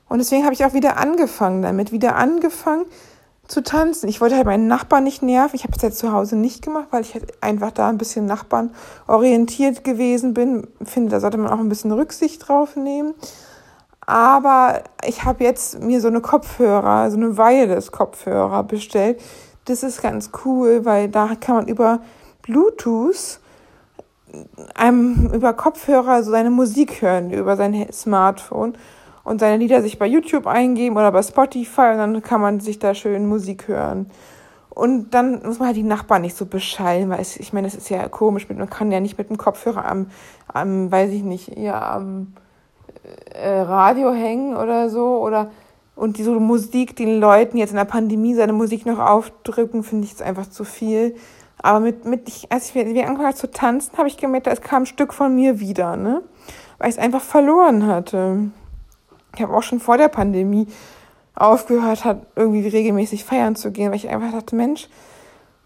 Und 0.10 0.18
deswegen 0.18 0.44
habe 0.44 0.56
ich 0.56 0.66
auch 0.66 0.74
wieder 0.74 0.98
angefangen 0.98 1.62
damit, 1.62 1.92
wieder 1.92 2.16
angefangen, 2.16 2.86
zu 3.52 3.62
tanzen. 3.62 4.08
Ich 4.08 4.22
wollte 4.22 4.38
halt 4.38 4.46
meinen 4.46 4.68
Nachbarn 4.68 5.04
nicht 5.04 5.22
nerven. 5.22 5.56
Ich 5.56 5.64
habe 5.64 5.74
es 5.76 5.82
jetzt 5.82 6.00
zu 6.00 6.14
Hause 6.14 6.38
nicht 6.38 6.64
gemacht, 6.64 6.88
weil 6.92 7.02
ich 7.02 7.14
halt 7.14 7.34
einfach 7.42 7.72
da 7.72 7.90
ein 7.90 7.98
bisschen 7.98 8.26
Nachbarn 8.26 8.72
orientiert 9.08 9.84
gewesen 9.84 10.34
bin. 10.34 10.68
Ich 10.80 10.90
finde, 10.90 11.12
da 11.12 11.20
sollte 11.20 11.38
man 11.38 11.52
auch 11.52 11.60
ein 11.60 11.70
bisschen 11.70 11.92
Rücksicht 11.92 12.48
drauf 12.48 12.78
nehmen. 12.78 13.14
Aber 14.06 14.82
ich 15.06 15.26
habe 15.26 15.44
jetzt 15.44 15.82
mir 15.82 16.00
so 16.00 16.08
eine 16.08 16.22
Kopfhörer, 16.22 17.12
so 17.12 17.18
eine 17.18 17.38
Wireless-Kopfhörer 17.38 18.64
bestellt. 18.64 19.22
Das 19.66 19.84
ist 19.84 20.02
ganz 20.02 20.32
cool, 20.46 20.86
weil 20.86 21.10
da 21.10 21.36
kann 21.40 21.56
man 21.56 21.68
über 21.68 22.00
Bluetooth 22.42 23.40
einem 24.76 25.30
über 25.34 25.54
Kopfhörer 25.54 26.24
so 26.24 26.32
seine 26.32 26.52
Musik 26.52 27.02
hören, 27.02 27.32
über 27.32 27.58
sein 27.58 27.88
Smartphone. 27.92 28.76
Und 29.24 29.40
seine 29.40 29.58
Lieder 29.58 29.82
sich 29.82 30.00
bei 30.00 30.08
YouTube 30.08 30.48
eingeben 30.48 30.98
oder 30.98 31.12
bei 31.12 31.22
Spotify 31.22 31.92
und 31.92 31.98
dann 31.98 32.22
kann 32.22 32.42
man 32.42 32.60
sich 32.60 32.80
da 32.80 32.94
schön 32.94 33.28
Musik 33.28 33.68
hören. 33.68 34.10
Und 34.70 35.14
dann 35.14 35.44
muss 35.44 35.60
man 35.60 35.68
halt 35.68 35.78
die 35.78 35.84
Nachbarn 35.84 36.22
nicht 36.22 36.38
so 36.38 36.46
beschallen, 36.46 37.10
weil 37.10 37.20
es, 37.20 37.38
ich 37.38 37.52
meine, 37.52 37.68
das 37.68 37.76
ist 37.76 37.90
ja 37.90 38.08
komisch, 38.08 38.48
man 38.50 38.70
kann 38.70 38.92
ja 38.92 39.00
nicht 39.00 39.18
mit 39.18 39.30
dem 39.30 39.38
Kopfhörer 39.38 39.86
am, 39.86 40.08
am 40.48 40.92
weiß 40.92 41.12
ich 41.12 41.24
nicht, 41.24 41.58
ja, 41.58 41.96
am 41.96 42.34
äh, 43.34 43.60
Radio 43.60 44.14
hängen 44.14 44.56
oder 44.56 44.90
so 44.90 45.20
oder 45.20 45.52
und 45.96 46.18
die 46.18 46.24
so 46.24 46.40
Musik 46.40 46.96
den 46.96 47.20
Leuten 47.20 47.58
jetzt 47.58 47.72
in 47.72 47.76
der 47.76 47.86
Pandemie 47.86 48.34
seine 48.34 48.54
Musik 48.54 48.86
noch 48.86 48.98
aufdrücken, 48.98 49.84
finde 49.84 50.06
ich 50.06 50.12
jetzt 50.12 50.22
einfach 50.22 50.50
zu 50.50 50.64
viel. 50.64 51.16
Aber 51.62 51.80
mit, 51.80 52.06
mit 52.06 52.28
ich, 52.28 52.52
als 52.52 52.70
ich 52.70 52.76
wieder 52.76 53.02
angefangen 53.02 53.28
habe 53.28 53.36
zu 53.36 53.52
tanzen, 53.52 53.98
habe 53.98 54.08
ich 54.08 54.18
gemerkt, 54.18 54.48
es 54.48 54.62
kam 54.62 54.84
ein 54.84 54.88
Stück 54.88 55.14
von 55.14 55.36
mir 55.36 55.60
wieder, 55.60 55.96
ne? 55.96 56.24
Weil 56.80 56.90
ich 56.90 56.96
es 56.96 57.02
einfach 57.02 57.22
verloren 57.22 57.86
hatte. 57.86 58.52
Ich 59.36 59.42
habe 59.42 59.56
auch 59.56 59.64
schon 59.64 59.80
vor 59.80 59.98
der 59.98 60.10
Pandemie 60.10 60.68
aufgehört, 61.36 62.06
hat 62.06 62.26
irgendwie 62.36 62.68
regelmäßig 62.68 63.24
feiern 63.24 63.56
zu 63.56 63.72
gehen, 63.72 63.90
weil 63.90 63.98
ich 63.98 64.10
einfach 64.10 64.32
dachte, 64.32 64.56
Mensch, 64.56 64.90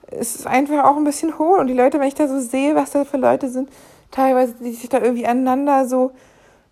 es 0.08 0.36
ist 0.36 0.48
einfach 0.48 0.84
auch 0.86 0.98
ein 0.98 1.04
bisschen 1.04 1.38
hohl. 1.40 1.60
Und 1.60 1.68
die 1.68 1.74
Leute, 1.74 2.00
wenn 2.00 2.08
ich 2.08 2.16
da 2.16 2.28
so 2.28 2.40
sehe, 2.40 2.76
was 2.76 2.92
da 2.92 3.06
für 3.06 3.18
Leute 3.18 3.50
sind, 3.50 3.70
teilweise, 4.12 4.54
die 4.60 4.74
sich 4.74 4.90
da 4.90 5.00
irgendwie 5.02 5.26
aneinander 5.26 5.88
so 5.88 6.12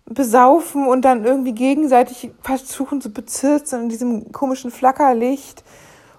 besaufen 0.06 0.86
und 0.86 1.04
dann 1.04 1.24
irgendwie 1.24 1.52
gegenseitig 1.52 2.30
versuchen 2.42 3.00
zu 3.00 3.12
bezirzen 3.12 3.84
in 3.84 3.88
diesem 3.88 4.32
komischen 4.32 4.70
Flackerlicht. 4.70 5.64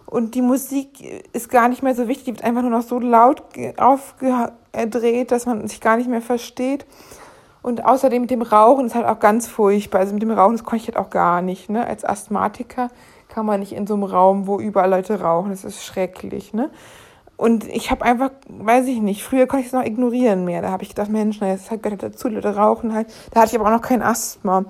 Und 0.06 0.36
die 0.36 0.42
Musik 0.42 1.24
ist 1.34 1.50
gar 1.50 1.68
nicht 1.68 1.84
mehr 1.84 1.96
so 1.96 2.08
wichtig, 2.08 2.26
die 2.26 2.32
wird 2.34 2.44
einfach 2.44 2.62
nur 2.62 2.72
noch 2.72 2.84
so 2.84 3.00
laut 3.00 3.44
aufgedreht, 3.78 5.32
dass 5.32 5.46
man 5.46 5.68
sich 5.68 5.82
gar 5.82 5.98
nicht 5.98 6.10
mehr 6.10 6.22
versteht. 6.22 6.86
Und 7.66 7.84
außerdem 7.84 8.22
mit 8.22 8.30
dem 8.30 8.44
Rauchen 8.44 8.86
ist 8.86 8.94
halt 8.94 9.08
auch 9.08 9.18
ganz 9.18 9.48
furchtbar. 9.48 10.02
Also 10.02 10.14
mit 10.14 10.22
dem 10.22 10.30
Rauchen, 10.30 10.56
das 10.56 10.64
konnte 10.64 10.84
ich 10.84 10.88
halt 10.88 10.98
auch 11.04 11.10
gar 11.10 11.42
nicht. 11.42 11.68
Ne? 11.68 11.84
Als 11.84 12.06
Asthmatiker 12.06 12.90
kann 13.28 13.48
man 13.48 13.60
nicht 13.60 13.74
in 13.74 13.88
so 13.88 13.96
einem 13.96 14.04
Raum, 14.04 14.46
wo 14.46 14.60
überall 14.60 14.92
Leute 14.92 15.20
rauchen. 15.20 15.50
Das 15.50 15.64
ist 15.64 15.84
schrecklich. 15.84 16.54
Ne? 16.54 16.70
Und 17.38 17.68
ich 17.68 17.90
habe 17.90 18.06
einfach, 18.06 18.30
weiß 18.50 18.86
ich 18.86 19.02
nicht, 19.02 19.24
früher 19.24 19.48
konnte 19.48 19.62
ich 19.62 19.68
es 19.70 19.74
noch 19.74 19.84
ignorieren 19.84 20.46
mehr. 20.46 20.62
Da 20.62 20.70
habe 20.70 20.84
ich 20.84 20.90
gedacht, 20.90 21.10
Mensch, 21.10 21.40
na, 21.42 21.50
jetzt 21.50 21.68
gehört 21.82 22.04
dazu, 22.04 22.28
Leute 22.28 22.56
rauchen 22.56 22.94
halt. 22.94 23.08
Da 23.32 23.42
hatte 23.42 23.56
ich 23.56 23.60
aber 23.60 23.68
auch 23.68 23.76
noch 23.76 23.82
kein 23.82 24.04
Asthma. 24.04 24.66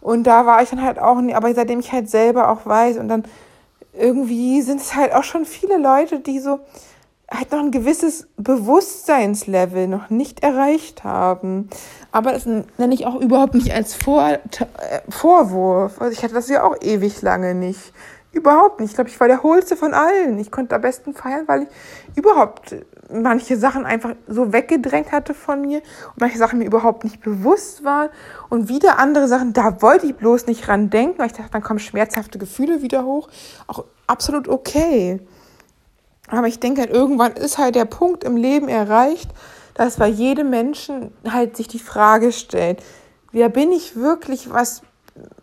Und 0.00 0.26
da 0.26 0.46
war 0.46 0.62
ich 0.62 0.70
dann 0.70 0.80
halt 0.80 0.98
auch, 0.98 1.20
nicht, 1.20 1.36
aber 1.36 1.52
seitdem 1.52 1.80
ich 1.80 1.92
halt 1.92 2.08
selber 2.08 2.50
auch 2.50 2.64
weiß 2.64 2.96
und 2.96 3.08
dann 3.08 3.24
irgendwie 3.92 4.62
sind 4.62 4.80
es 4.80 4.94
halt 4.94 5.14
auch 5.14 5.24
schon 5.24 5.44
viele 5.44 5.76
Leute, 5.76 6.20
die 6.20 6.38
so 6.38 6.60
halt 7.30 7.52
noch 7.52 7.60
ein 7.60 7.70
gewisses 7.70 8.28
Bewusstseinslevel 8.36 9.86
noch 9.86 10.10
nicht 10.10 10.42
erreicht 10.42 11.04
haben. 11.04 11.68
Aber 12.12 12.32
das 12.32 12.46
nenne 12.46 12.94
ich 12.94 13.06
auch 13.06 13.20
überhaupt 13.20 13.54
nicht 13.54 13.72
als 13.72 13.94
Vor 13.94 14.28
äh, 14.28 14.38
Vorwurf. 15.08 16.00
Also 16.00 16.12
ich 16.12 16.22
hatte 16.22 16.34
das 16.34 16.48
ja 16.48 16.64
auch 16.64 16.76
ewig 16.80 17.22
lange 17.22 17.54
nicht. 17.54 17.92
Überhaupt 18.32 18.80
nicht. 18.80 18.90
Ich 18.90 18.94
glaube, 18.94 19.10
ich 19.10 19.18
war 19.18 19.26
der 19.26 19.42
Hohlste 19.42 19.76
von 19.76 19.92
allen. 19.92 20.38
Ich 20.38 20.50
konnte 20.50 20.74
am 20.74 20.82
besten 20.82 21.14
feiern, 21.14 21.48
weil 21.48 21.62
ich 21.62 21.68
überhaupt 22.16 22.76
manche 23.12 23.56
Sachen 23.56 23.84
einfach 23.84 24.14
so 24.28 24.52
weggedrängt 24.52 25.10
hatte 25.10 25.34
von 25.34 25.62
mir 25.62 25.78
und 25.78 26.20
manche 26.20 26.38
Sachen 26.38 26.60
mir 26.60 26.64
überhaupt 26.64 27.02
nicht 27.02 27.20
bewusst 27.20 27.84
waren. 27.84 28.08
Und 28.48 28.68
wieder 28.68 28.98
andere 28.98 29.26
Sachen, 29.26 29.52
da 29.52 29.82
wollte 29.82 30.06
ich 30.06 30.14
bloß 30.14 30.46
nicht 30.46 30.68
ran 30.68 30.90
denken, 30.90 31.18
weil 31.18 31.26
ich 31.26 31.32
dachte, 31.32 31.50
dann 31.50 31.62
kommen 31.62 31.80
schmerzhafte 31.80 32.38
Gefühle 32.38 32.82
wieder 32.82 33.04
hoch. 33.04 33.28
Auch 33.66 33.84
absolut 34.06 34.48
okay. 34.48 35.20
Aber 36.28 36.46
ich 36.46 36.60
denke 36.60 36.82
halt, 36.82 36.90
irgendwann 36.90 37.32
ist 37.32 37.58
halt 37.58 37.74
der 37.74 37.84
Punkt 37.84 38.22
im 38.22 38.36
Leben 38.36 38.68
erreicht, 38.68 39.30
dass 39.74 39.96
bei 39.96 40.08
jedem 40.08 40.50
Menschen 40.50 41.12
halt 41.28 41.56
sich 41.56 41.68
die 41.68 41.78
Frage 41.78 42.32
stellt, 42.32 42.82
wer 43.32 43.48
bin 43.48 43.72
ich 43.72 43.96
wirklich, 43.96 44.50
was, 44.50 44.82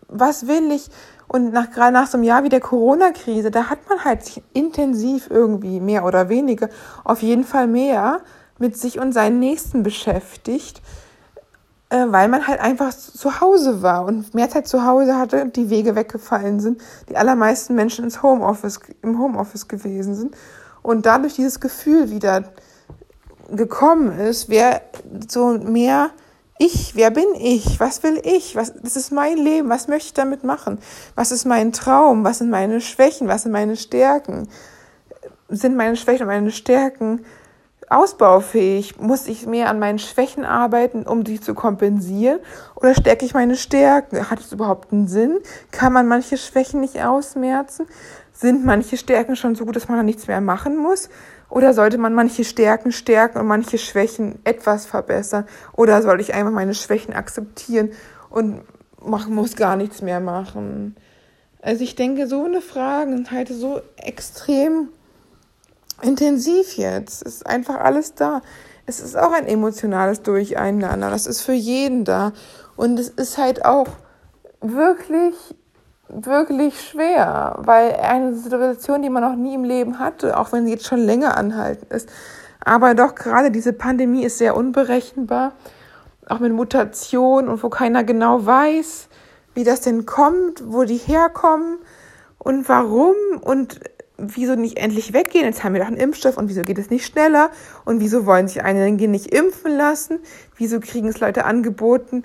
was 0.07 0.47
will 0.47 0.71
ich? 0.71 0.89
Und 1.27 1.51
nach, 1.51 1.71
gerade 1.71 1.93
nach 1.93 2.07
so 2.07 2.17
einem 2.17 2.23
Jahr 2.23 2.43
wie 2.43 2.49
der 2.49 2.61
Corona-Krise, 2.61 3.51
da 3.51 3.69
hat 3.69 3.79
man 3.89 4.05
halt 4.05 4.23
sich 4.23 4.41
intensiv 4.53 5.27
irgendwie 5.29 5.79
mehr 5.79 6.05
oder 6.05 6.29
weniger, 6.29 6.69
auf 7.03 7.21
jeden 7.21 7.43
Fall 7.43 7.67
mehr 7.67 8.21
mit 8.59 8.77
sich 8.77 8.99
und 8.99 9.11
seinen 9.11 9.39
Nächsten 9.39 9.83
beschäftigt, 9.83 10.81
äh, 11.89 12.05
weil 12.07 12.27
man 12.29 12.47
halt 12.47 12.59
einfach 12.59 12.93
zu 12.93 13.41
Hause 13.41 13.81
war 13.81 14.05
und 14.05 14.33
mehr 14.33 14.49
Zeit 14.49 14.67
zu 14.67 14.85
Hause 14.85 15.17
hatte, 15.17 15.47
die 15.47 15.69
Wege 15.69 15.95
weggefallen 15.95 16.59
sind, 16.59 16.81
die 17.09 17.17
allermeisten 17.17 17.75
Menschen 17.75 18.05
ins 18.05 18.23
Homeoffice, 18.23 18.79
im 19.01 19.19
Homeoffice 19.19 19.67
gewesen 19.67 20.15
sind 20.15 20.35
und 20.81 21.05
dadurch 21.05 21.35
dieses 21.35 21.59
Gefühl 21.59 22.09
wieder 22.09 22.45
gekommen 23.49 24.17
ist, 24.19 24.49
wer 24.49 24.81
so 25.27 25.57
mehr 25.57 26.12
ich, 26.60 26.95
wer 26.95 27.12
bin 27.12 27.36
ich? 27.36 27.79
Was 27.79 28.01
will 28.01 28.19
ich? 28.23 28.55
Was, 28.55 28.73
das 28.81 28.95
ist 28.95 29.12
mein 29.12 29.38
Leben. 29.38 29.69
Was 29.69 29.88
möchte 29.88 30.07
ich 30.07 30.13
damit 30.13 30.43
machen? 30.43 30.79
Was 31.15 31.31
ist 31.31 31.45
mein 31.45 31.71
Traum? 31.71 32.23
Was 32.23 32.39
sind 32.39 32.49
meine 32.49 32.81
Schwächen? 32.81 33.27
Was 33.27 33.43
sind 33.43 33.51
meine 33.51 33.75
Stärken? 33.75 34.49
Sind 35.49 35.75
meine 35.75 35.95
Schwächen 35.95 36.23
und 36.23 36.33
meine 36.33 36.51
Stärken 36.51 37.23
ausbaufähig? 37.89 38.99
Muss 38.99 39.27
ich 39.27 39.45
mehr 39.45 39.69
an 39.69 39.77
meinen 39.77 39.99
Schwächen 39.99 40.45
arbeiten, 40.45 41.03
um 41.03 41.23
die 41.23 41.39
zu 41.39 41.53
kompensieren? 41.53 42.39
Oder 42.75 42.95
stärke 42.95 43.25
ich 43.25 43.36
meine 43.36 43.55
Stärken? 43.55 44.29
Hat 44.29 44.39
es 44.39 44.51
überhaupt 44.51 44.91
einen 44.91 45.07
Sinn? 45.07 45.38
Kann 45.71 45.93
man 45.93 46.07
manche 46.07 46.38
Schwächen 46.38 46.81
nicht 46.81 47.03
ausmerzen? 47.03 47.86
Sind 48.33 48.65
manche 48.65 48.97
Stärken 48.97 49.36
schon 49.36 49.55
so 49.55 49.65
gut, 49.65 49.75
dass 49.75 49.88
man 49.88 49.97
da 49.97 50.03
nichts 50.03 50.27
mehr 50.27 50.41
machen 50.41 50.75
muss? 50.75 51.10
Oder 51.49 51.73
sollte 51.73 51.97
man 51.97 52.13
manche 52.13 52.43
Stärken 52.43 52.91
stärken 52.91 53.39
und 53.39 53.47
manche 53.47 53.77
Schwächen 53.77 54.39
etwas 54.43 54.86
verbessern? 54.86 55.45
Oder 55.73 56.01
soll 56.01 56.19
ich 56.19 56.33
einfach 56.33 56.51
meine 56.51 56.73
Schwächen 56.73 57.13
akzeptieren 57.13 57.91
und 58.29 58.62
machen 59.01 59.33
muss 59.33 59.55
gar 59.55 59.75
nichts 59.75 60.01
mehr 60.01 60.19
machen? 60.19 60.95
Also 61.62 61.83
ich 61.83 61.95
denke, 61.95 62.27
so 62.27 62.43
eine 62.43 62.62
Frage 62.62 63.12
sind 63.12 63.31
halt 63.31 63.49
so 63.49 63.81
extrem 63.97 64.89
intensiv 66.01 66.73
jetzt. 66.73 67.25
Es 67.25 67.36
ist 67.36 67.45
einfach 67.45 67.79
alles 67.79 68.13
da. 68.13 68.41
Es 68.86 68.99
ist 68.99 69.17
auch 69.17 69.31
ein 69.31 69.47
emotionales 69.47 70.21
Durcheinander. 70.21 71.10
Das 71.10 71.27
ist 71.27 71.41
für 71.41 71.53
jeden 71.53 72.05
da. 72.05 72.33
Und 72.75 72.99
es 72.99 73.10
ist 73.10 73.38
halt 73.38 73.65
auch 73.65 73.88
wirklich 74.62 75.33
wirklich 76.10 76.82
schwer, 76.82 77.56
weil 77.60 77.96
eine 77.96 78.36
Situation, 78.36 79.02
die 79.02 79.10
man 79.10 79.24
noch 79.24 79.36
nie 79.36 79.56
im 79.56 79.63
Leben 79.63 80.00
hatte, 80.00 80.38
auch 80.38 80.52
wenn 80.52 80.65
sie 80.65 80.72
jetzt 80.72 80.88
schon 80.88 81.00
länger 81.00 81.38
anhalten 81.38 81.88
ist. 81.93 82.10
Aber 82.63 82.96
doch 82.96 83.15
gerade 83.15 83.52
diese 83.52 83.74
Pandemie 83.74 84.24
ist 84.24 84.38
sehr 84.38 84.56
unberechenbar, 84.56 85.54
auch 86.28 86.39
mit 86.39 86.54
Mutationen 86.54 87.50
und 87.50 87.63
wo 87.63 87.70
keiner 87.70 88.04
genau 88.04 88.46
weiß, 88.46 89.08
wie 89.54 89.63
das 89.63 89.82
denn 89.82 90.06
kommt, 90.06 90.63
wo 90.65 90.84
die 90.84 90.98
herkommen 90.98 91.80
und 92.38 92.67
warum 92.70 93.15
und 93.41 93.80
wieso 94.17 94.56
nicht 94.56 94.78
endlich 94.78 95.13
weggehen? 95.13 95.46
Jetzt 95.46 95.63
haben 95.63 95.74
wir 95.74 95.82
doch 95.82 95.88
einen 95.88 95.98
Impfstoff 95.98 96.38
und 96.38 96.50
wieso 96.50 96.63
geht 96.63 96.80
es 96.80 96.89
nicht 96.89 97.06
schneller? 97.06 97.52
Und 97.86 98.00
wieso 98.00 98.26
wollen 98.26 98.48
sich 98.48 98.63
einige 98.63 99.08
nicht 99.08 99.34
impfen 99.34 99.78
lassen? 99.78 100.20
Wieso 100.56 100.80
kriegen 100.80 101.08
es 101.08 101.20
Leute 101.20 101.46
angeboten, 101.46 102.24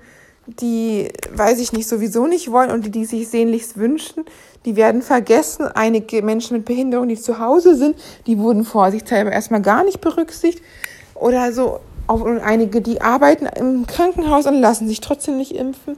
die, 0.60 1.08
weiß 1.34 1.60
ich 1.60 1.72
nicht, 1.72 1.88
sowieso 1.88 2.26
nicht 2.26 2.50
wollen 2.50 2.70
und 2.70 2.84
die, 2.84 2.90
die 2.90 3.04
sich 3.04 3.28
sehnlichst 3.28 3.76
wünschen, 3.76 4.24
die 4.64 4.76
werden 4.76 5.02
vergessen. 5.02 5.66
Einige 5.66 6.22
Menschen 6.22 6.56
mit 6.56 6.66
Behinderung, 6.66 7.08
die 7.08 7.16
zu 7.16 7.38
Hause 7.38 7.76
sind, 7.76 7.96
die 8.26 8.38
wurden 8.38 8.64
vorsichtshalber 8.64 9.32
erstmal 9.32 9.62
gar 9.62 9.84
nicht 9.84 10.00
berücksichtigt. 10.00 10.62
Oder 11.14 11.52
so, 11.52 11.80
auch 12.06 12.24
einige, 12.24 12.80
die 12.80 13.00
arbeiten 13.00 13.46
im 13.46 13.86
Krankenhaus 13.86 14.46
und 14.46 14.60
lassen 14.60 14.88
sich 14.88 15.00
trotzdem 15.00 15.36
nicht 15.36 15.52
impfen. 15.52 15.96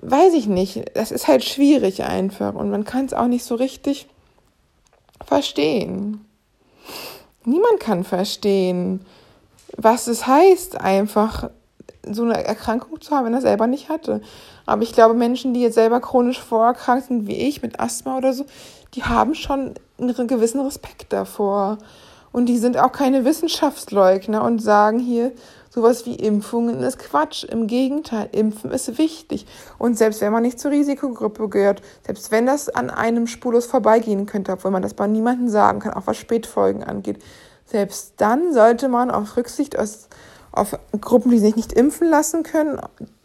Weiß 0.00 0.34
ich 0.34 0.46
nicht. 0.46 0.84
Das 0.94 1.10
ist 1.10 1.28
halt 1.28 1.44
schwierig 1.44 2.02
einfach 2.04 2.54
und 2.54 2.70
man 2.70 2.84
kann 2.84 3.06
es 3.06 3.14
auch 3.14 3.26
nicht 3.26 3.44
so 3.44 3.54
richtig 3.54 4.06
verstehen. 5.26 6.24
Niemand 7.44 7.80
kann 7.80 8.04
verstehen, 8.04 9.04
was 9.76 10.06
es 10.06 10.26
heißt, 10.26 10.80
einfach 10.80 11.50
so 12.12 12.22
eine 12.22 12.44
Erkrankung 12.44 13.00
zu 13.00 13.14
haben, 13.14 13.26
wenn 13.26 13.34
er 13.34 13.40
selber 13.40 13.66
nicht 13.66 13.88
hatte. 13.88 14.20
Aber 14.66 14.82
ich 14.82 14.92
glaube, 14.92 15.14
Menschen, 15.14 15.54
die 15.54 15.60
jetzt 15.60 15.74
selber 15.74 16.00
chronisch 16.00 16.40
vorerkrankt 16.40 17.06
sind, 17.06 17.26
wie 17.26 17.36
ich, 17.36 17.62
mit 17.62 17.80
Asthma 17.80 18.16
oder 18.16 18.32
so, 18.32 18.44
die 18.94 19.04
haben 19.04 19.34
schon 19.34 19.74
einen 19.98 20.28
gewissen 20.28 20.60
Respekt 20.60 21.12
davor. 21.12 21.78
Und 22.32 22.46
die 22.46 22.58
sind 22.58 22.76
auch 22.76 22.90
keine 22.90 23.24
Wissenschaftsleugner 23.24 24.42
und 24.42 24.60
sagen 24.60 24.98
hier, 24.98 25.32
sowas 25.70 26.04
wie 26.06 26.14
Impfungen 26.14 26.80
ist 26.82 26.98
Quatsch. 26.98 27.44
Im 27.44 27.66
Gegenteil, 27.66 28.28
Impfen 28.32 28.70
ist 28.70 28.98
wichtig. 28.98 29.46
Und 29.78 29.96
selbst 29.96 30.20
wenn 30.20 30.32
man 30.32 30.42
nicht 30.42 30.58
zur 30.58 30.72
Risikogruppe 30.72 31.48
gehört, 31.48 31.82
selbst 32.04 32.32
wenn 32.32 32.46
das 32.46 32.68
an 32.68 32.90
einem 32.90 33.26
spurlos 33.26 33.66
vorbeigehen 33.66 34.26
könnte, 34.26 34.52
obwohl 34.52 34.70
man 34.70 34.82
das 34.82 34.94
bei 34.94 35.06
niemandem 35.06 35.48
sagen 35.48 35.80
kann, 35.80 35.94
auch 35.94 36.06
was 36.06 36.16
Spätfolgen 36.16 36.82
angeht, 36.82 37.20
selbst 37.66 38.14
dann 38.18 38.52
sollte 38.52 38.88
man 38.88 39.10
auf 39.10 39.36
Rücksicht 39.36 39.78
aus 39.78 40.08
auf 40.54 40.78
Gruppen, 41.00 41.30
die 41.30 41.38
sich 41.38 41.56
nicht 41.56 41.72
impfen 41.72 42.08
lassen 42.08 42.42
können, 42.42 42.80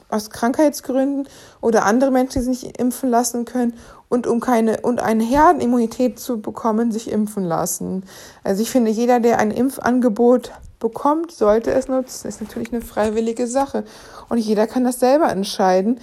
aus 0.09 0.31
Krankheitsgründen 0.31 1.27
oder 1.61 1.85
andere 1.85 2.11
Menschen, 2.11 2.39
die 2.39 2.45
sich 2.45 2.63
nicht 2.63 2.77
impfen 2.77 3.09
lassen 3.09 3.45
können 3.45 3.73
und 4.09 4.25
um 4.25 4.39
keine 4.39 4.81
und 4.81 5.01
eine 5.01 5.23
Herdenimmunität 5.23 6.19
zu 6.19 6.41
bekommen, 6.41 6.91
sich 6.91 7.11
impfen 7.11 7.43
lassen. 7.43 8.03
Also 8.43 8.63
ich 8.63 8.71
finde, 8.71 8.89
jeder, 8.91 9.19
der 9.19 9.37
ein 9.37 9.51
Impfangebot 9.51 10.51
bekommt, 10.79 11.31
sollte 11.31 11.71
es 11.71 11.87
nutzen. 11.87 12.21
Das 12.23 12.35
ist 12.35 12.41
natürlich 12.41 12.73
eine 12.73 12.81
freiwillige 12.81 13.47
Sache 13.47 13.83
und 14.29 14.39
jeder 14.39 14.65
kann 14.65 14.83
das 14.83 14.99
selber 14.99 15.29
entscheiden. 15.29 15.99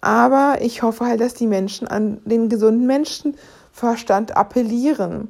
Aber 0.00 0.58
ich 0.60 0.82
hoffe 0.82 1.06
halt, 1.06 1.20
dass 1.20 1.34
die 1.34 1.46
Menschen 1.46 1.86
an 1.86 2.20
den 2.24 2.48
gesunden 2.48 2.86
Menschenverstand 2.86 4.36
appellieren. 4.36 5.28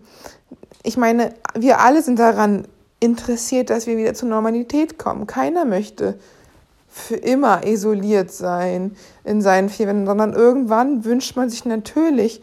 Ich 0.82 0.96
meine, 0.96 1.34
wir 1.54 1.80
alle 1.80 2.02
sind 2.02 2.18
daran 2.18 2.66
interessiert, 3.04 3.70
dass 3.70 3.86
wir 3.86 3.96
wieder 3.98 4.14
zur 4.14 4.28
Normalität 4.28 4.98
kommen. 4.98 5.26
Keiner 5.26 5.64
möchte 5.64 6.18
für 6.88 7.16
immer 7.16 7.66
isoliert 7.66 8.30
sein 8.30 8.96
in 9.24 9.42
seinen 9.42 9.68
vier 9.68 9.88
Wänden, 9.88 10.06
sondern 10.06 10.32
irgendwann 10.32 11.04
wünscht 11.04 11.36
man 11.36 11.50
sich 11.50 11.64
natürlich 11.64 12.40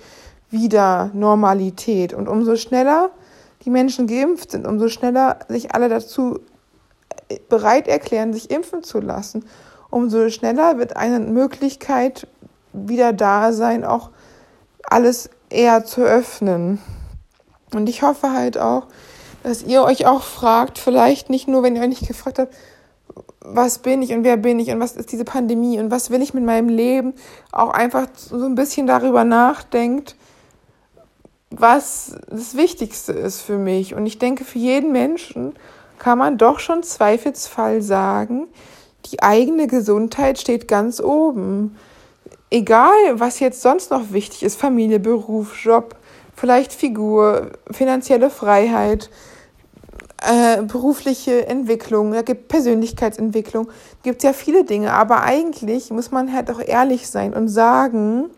wieder 0.51 1.09
Normalität. 1.13 2.13
Und 2.13 2.27
umso 2.27 2.57
schneller 2.57 3.09
die 3.65 3.69
Menschen 3.69 4.07
geimpft 4.07 4.51
sind, 4.51 4.67
umso 4.67 4.89
schneller 4.89 5.39
sich 5.47 5.73
alle 5.73 5.89
dazu 5.89 6.39
bereit 7.49 7.87
erklären, 7.87 8.33
sich 8.33 8.51
impfen 8.51 8.83
zu 8.83 8.99
lassen, 8.99 9.45
umso 9.89 10.29
schneller 10.29 10.77
wird 10.77 10.95
eine 10.95 11.19
Möglichkeit 11.19 12.27
wieder 12.73 13.13
da 13.13 13.53
sein, 13.53 13.83
auch 13.83 14.11
alles 14.83 15.29
eher 15.49 15.85
zu 15.85 16.01
öffnen. 16.01 16.79
Und 17.73 17.89
ich 17.89 18.01
hoffe 18.01 18.31
halt 18.31 18.57
auch, 18.57 18.87
dass 19.43 19.63
ihr 19.63 19.83
euch 19.83 20.05
auch 20.05 20.23
fragt, 20.23 20.77
vielleicht 20.77 21.29
nicht 21.29 21.47
nur, 21.47 21.63
wenn 21.63 21.75
ihr 21.75 21.81
euch 21.81 21.89
nicht 21.89 22.07
gefragt 22.07 22.39
habt, 22.39 22.53
was 23.39 23.79
bin 23.79 24.01
ich 24.01 24.13
und 24.13 24.23
wer 24.23 24.37
bin 24.37 24.59
ich 24.59 24.69
und 24.69 24.79
was 24.79 24.93
ist 24.93 25.11
diese 25.11 25.25
Pandemie 25.25 25.79
und 25.79 25.91
was 25.91 26.11
will 26.11 26.21
ich 26.21 26.33
mit 26.33 26.43
meinem 26.43 26.69
Leben, 26.69 27.13
auch 27.51 27.71
einfach 27.71 28.07
so 28.15 28.45
ein 28.45 28.55
bisschen 28.55 28.87
darüber 28.87 29.23
nachdenkt, 29.23 30.15
was 31.49 32.15
das 32.29 32.55
Wichtigste 32.55 33.11
ist 33.13 33.41
für 33.41 33.57
mich. 33.57 33.93
Und 33.95 34.05
ich 34.05 34.19
denke, 34.19 34.45
für 34.45 34.59
jeden 34.59 34.91
Menschen 34.91 35.53
kann 35.97 36.17
man 36.17 36.37
doch 36.37 36.59
schon 36.59 36.83
zweifelsfall 36.83 37.81
sagen, 37.81 38.47
die 39.07 39.21
eigene 39.21 39.67
Gesundheit 39.67 40.39
steht 40.39 40.67
ganz 40.67 41.01
oben. 41.01 41.75
Egal, 42.49 42.91
was 43.13 43.39
jetzt 43.39 43.61
sonst 43.61 43.91
noch 43.91 44.11
wichtig 44.11 44.43
ist, 44.43 44.59
Familie, 44.59 44.99
Beruf, 44.99 45.55
Job, 45.63 45.95
vielleicht 46.35 46.73
Figur, 46.73 47.51
finanzielle 47.69 48.29
Freiheit, 48.29 49.09
äh, 50.21 50.61
berufliche 50.61 51.47
Entwicklung, 51.47 52.13
da 52.13 52.21
gibt 52.21 52.47
Persönlichkeitsentwicklung, 52.47 53.69
gibt 54.03 54.23
ja 54.23 54.33
viele 54.33 54.63
Dinge, 54.63 54.93
aber 54.93 55.23
eigentlich 55.23 55.89
muss 55.91 56.11
man 56.11 56.31
halt 56.33 56.51
auch 56.51 56.59
ehrlich 56.59 57.09
sein 57.09 57.33
und 57.33 57.47
sagen, 57.47 58.29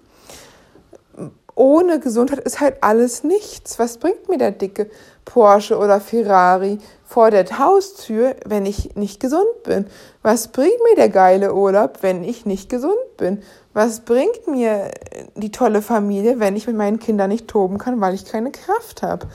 ohne 1.55 1.99
Gesundheit 1.99 2.39
ist 2.39 2.59
halt 2.59 2.77
alles 2.81 3.23
nichts. 3.23 3.77
Was 3.77 3.97
bringt 3.97 4.27
mir 4.27 4.37
der 4.37 4.51
dicke 4.51 4.89
Porsche 5.25 5.77
oder 5.77 5.99
Ferrari 5.99 6.79
vor 7.05 7.29
der 7.29 7.45
Haustür, 7.59 8.35
wenn 8.45 8.65
ich 8.65 8.95
nicht 8.95 9.19
gesund 9.19 9.63
bin? 9.63 9.85
Was 10.23 10.47
bringt 10.47 10.81
mir 10.89 10.95
der 10.95 11.09
geile 11.09 11.53
Urlaub, 11.53 11.99
wenn 12.01 12.23
ich 12.23 12.45
nicht 12.45 12.69
gesund 12.69 13.17
bin? 13.17 13.43
Was 13.73 14.01
bringt 14.01 14.47
mir 14.47 14.91
die 15.35 15.51
tolle 15.51 15.81
Familie, 15.81 16.39
wenn 16.39 16.55
ich 16.55 16.65
mit 16.65 16.75
meinen 16.75 16.99
Kindern 16.99 17.29
nicht 17.29 17.47
toben 17.47 17.77
kann, 17.77 18.01
weil 18.01 18.13
ich 18.15 18.25
keine 18.25 18.51
Kraft 18.51 19.03
habe? 19.03 19.27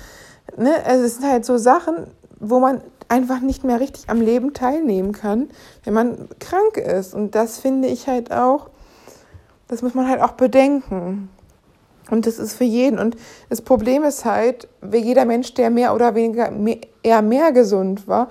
Ne? 0.56 0.74
Also 0.84 1.04
es 1.04 1.16
sind 1.16 1.30
halt 1.30 1.44
so 1.44 1.56
Sachen, 1.56 2.08
wo 2.40 2.60
man 2.60 2.82
einfach 3.08 3.40
nicht 3.40 3.64
mehr 3.64 3.80
richtig 3.80 4.08
am 4.08 4.20
Leben 4.20 4.52
teilnehmen 4.52 5.12
kann, 5.12 5.48
wenn 5.84 5.94
man 5.94 6.28
krank 6.40 6.76
ist. 6.76 7.14
Und 7.14 7.34
das 7.34 7.58
finde 7.58 7.88
ich 7.88 8.06
halt 8.06 8.32
auch, 8.32 8.70
das 9.66 9.82
muss 9.82 9.94
man 9.94 10.08
halt 10.08 10.20
auch 10.20 10.32
bedenken. 10.32 11.30
Und 12.10 12.26
das 12.26 12.38
ist 12.38 12.54
für 12.54 12.64
jeden. 12.64 12.98
Und 12.98 13.16
das 13.50 13.60
Problem 13.60 14.02
ist 14.02 14.24
halt, 14.24 14.68
wie 14.80 14.98
jeder 14.98 15.24
Mensch, 15.24 15.54
der 15.54 15.70
mehr 15.70 15.94
oder 15.94 16.14
weniger 16.14 16.50
mehr, 16.50 16.78
eher 17.02 17.22
mehr 17.22 17.52
gesund 17.52 18.08
war, 18.08 18.28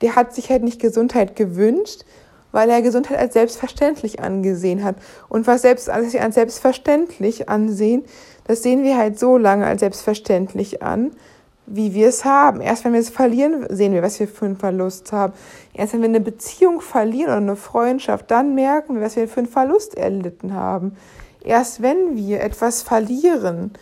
der 0.00 0.16
hat 0.16 0.34
sich 0.34 0.50
halt 0.50 0.62
nicht 0.62 0.80
Gesundheit 0.80 1.36
gewünscht, 1.36 2.04
weil 2.52 2.68
er 2.70 2.82
Gesundheit 2.82 3.18
als 3.18 3.34
selbstverständlich 3.34 4.20
angesehen 4.20 4.82
hat. 4.82 4.96
Und 5.28 5.46
was 5.46 5.62
selbst 5.62 5.88
alles 5.88 6.16
als 6.16 6.34
selbstverständlich 6.34 7.48
ansehen, 7.48 8.04
das 8.44 8.62
sehen 8.62 8.82
wir 8.82 8.96
halt 8.96 9.18
so 9.18 9.36
lange 9.36 9.66
als 9.66 9.80
selbstverständlich 9.80 10.82
an, 10.82 11.12
wie 11.72 11.94
wir 11.94 12.08
es 12.08 12.24
haben. 12.24 12.60
Erst 12.60 12.84
wenn 12.84 12.92
wir 12.92 13.00
es 13.00 13.10
verlieren, 13.10 13.64
sehen 13.70 13.92
wir, 13.92 14.02
was 14.02 14.18
wir 14.18 14.26
für 14.26 14.44
einen 14.44 14.56
Verlust 14.56 15.12
haben. 15.12 15.32
Erst 15.72 15.92
wenn 15.92 16.02
wir 16.02 16.08
eine 16.08 16.20
Beziehung 16.20 16.80
verlieren 16.80 17.30
oder 17.30 17.36
eine 17.36 17.56
Freundschaft, 17.56 18.30
dann 18.30 18.54
merken 18.54 18.96
wir, 18.96 19.02
was 19.02 19.16
wir 19.16 19.28
für 19.28 19.40
einen 19.40 19.48
Verlust 19.48 19.96
erlitten 19.96 20.52
haben. 20.52 20.96
Erst 21.42 21.80
wenn 21.80 22.16
wir 22.16 22.40
etwas 22.40 22.82
verlieren, 22.82 23.72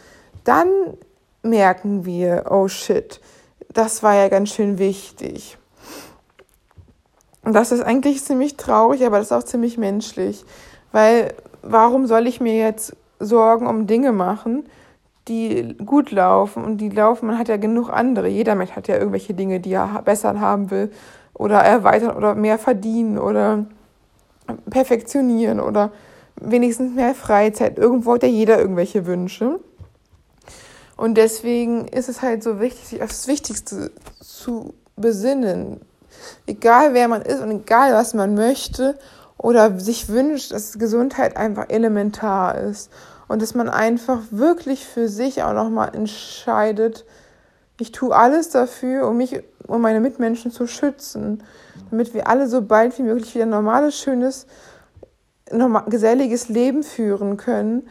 dann 0.45 0.69
merken 1.43 2.05
wir, 2.05 2.45
oh 2.51 2.69
shit, 2.69 3.21
das 3.73 4.03
war 4.03 4.15
ja 4.15 4.29
ganz 4.29 4.51
schön 4.51 4.79
wichtig. 4.79 5.57
Und 7.43 7.55
das 7.55 7.73
ist 7.73 7.81
eigentlich 7.81 8.23
ziemlich 8.23 8.59
traurig, 8.59 9.07
aber 9.07 9.17
das 9.17 9.29
ist 9.29 9.33
auch 9.33 9.43
ziemlich 9.43 9.79
menschlich. 9.79 10.45
Weil 10.93 11.33
warum 11.63 12.07
soll 12.07 12.27
ich 12.27 12.41
mir 12.41 12.57
jetzt 12.57 12.95
Sorgen 13.19 13.67
um 13.67 13.87
Dinge 13.87 14.13
machen, 14.13 14.69
die 15.29 15.77
gut 15.85 16.11
laufen 16.11 16.65
und 16.65 16.79
die 16.79 16.89
laufen, 16.89 17.27
man 17.27 17.39
hat 17.39 17.49
ja 17.49 17.57
genug 17.57 17.91
andere. 17.91 18.29
Jeder 18.29 18.55
Mensch 18.55 18.73
hat 18.73 18.89
ja 18.89 18.97
irgendwelche 18.97 19.35
Dinge, 19.35 19.61
die 19.61 19.73
er 19.73 20.03
besser 20.05 20.41
haben 20.41 20.71
will 20.71 20.91
oder 21.35 21.59
erweitern 21.61 22.17
oder 22.17 22.35
mehr 22.35 22.59
verdienen 22.59 23.19
oder 23.19 23.67
perfektionieren 24.71 25.61
oder 25.61 25.93
wenigstens 26.37 26.95
mehr 26.95 27.15
Freizeit. 27.15 27.79
Irgendwo 27.79 28.15
hat 28.15 28.23
ja 28.23 28.29
jeder 28.29 28.59
irgendwelche 28.59 29.07
Wünsche. 29.07 29.61
Und 30.97 31.15
deswegen 31.15 31.87
ist 31.87 32.09
es 32.09 32.23
halt 32.23 32.43
so 32.43 32.61
wichtig, 32.61 32.89
sich 32.89 33.03
auf 33.03 33.11
das 33.11 33.29
Wichtigste 33.29 33.93
zu 34.21 34.75
besinnen. 34.97 35.81
Egal 36.47 36.95
wer 36.95 37.07
man 37.07 37.23
ist 37.23 37.41
und 37.41 37.51
egal 37.51 37.93
was 37.93 38.15
man 38.15 38.35
möchte 38.35 38.99
oder 39.37 39.79
sich 39.79 40.09
wünscht, 40.09 40.51
dass 40.53 40.79
Gesundheit 40.79 41.37
einfach 41.37 41.67
elementar 41.69 42.59
ist. 42.59 42.91
Und 43.29 43.43
dass 43.43 43.55
man 43.55 43.69
einfach 43.69 44.21
wirklich 44.31 44.87
für 44.87 45.09
sich 45.09 45.43
auch 45.43 45.53
nochmal 45.53 45.95
entscheidet, 45.95 47.05
ich 47.81 47.93
tue 47.93 48.15
alles 48.15 48.51
dafür, 48.51 49.07
um 49.07 49.19
mich 49.19 49.41
und 49.67 49.81
meine 49.83 50.01
Mitmenschen 50.01 50.51
zu 50.51 50.67
schützen, 50.67 51.45
damit 51.91 52.15
wir 52.15 52.27
alle 52.27 52.49
so 52.49 52.63
bald 52.63 52.99
wie 52.99 53.03
möglich 53.03 53.35
wieder 53.35 53.45
ein 53.45 53.51
normales, 53.51 53.97
schönes 53.97 54.47
normal, 55.53 55.85
geselliges 55.89 56.49
Leben 56.49 56.83
führen 56.83 57.37
können 57.37 57.89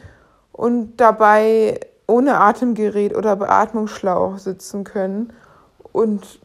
und 0.52 0.98
dabei 0.98 1.80
ohne 2.08 2.40
Atemgerät 2.40 3.16
oder 3.16 3.36
Beatmungsschlauch 3.36 4.40
sitzen 4.40 4.84
können 4.84 5.34
und 5.92 6.40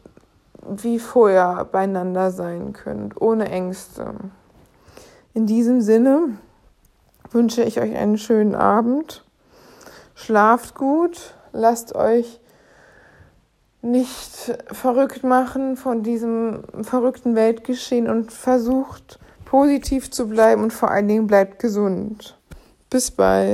wie 0.65 0.99
vorher 0.99 1.65
beieinander 1.65 2.31
sein 2.31 2.73
können, 2.73 3.13
ohne 3.19 3.49
Ängste. 3.49 4.13
In 5.33 5.47
diesem 5.47 5.81
Sinne 5.81 6.37
wünsche 7.33 7.63
ich 7.63 7.79
euch 7.79 7.95
einen 7.95 8.17
schönen 8.17 8.55
Abend. 8.55 9.23
Schlaft 10.15 10.75
gut, 10.75 11.33
lasst 11.51 11.95
euch 11.95 12.39
nicht 13.81 14.57
verrückt 14.71 15.23
machen 15.23 15.75
von 15.75 16.03
diesem 16.03 16.63
verrückten 16.83 17.35
Weltgeschehen 17.35 18.09
und 18.09 18.31
versucht 18.31 19.19
positiv 19.45 20.09
zu 20.09 20.27
bleiben 20.29 20.63
und 20.63 20.71
vor 20.73 20.89
allen 20.89 21.07
Dingen 21.07 21.27
bleibt 21.27 21.59
gesund. 21.59 22.37
Bis 22.89 23.11
bald. 23.11 23.51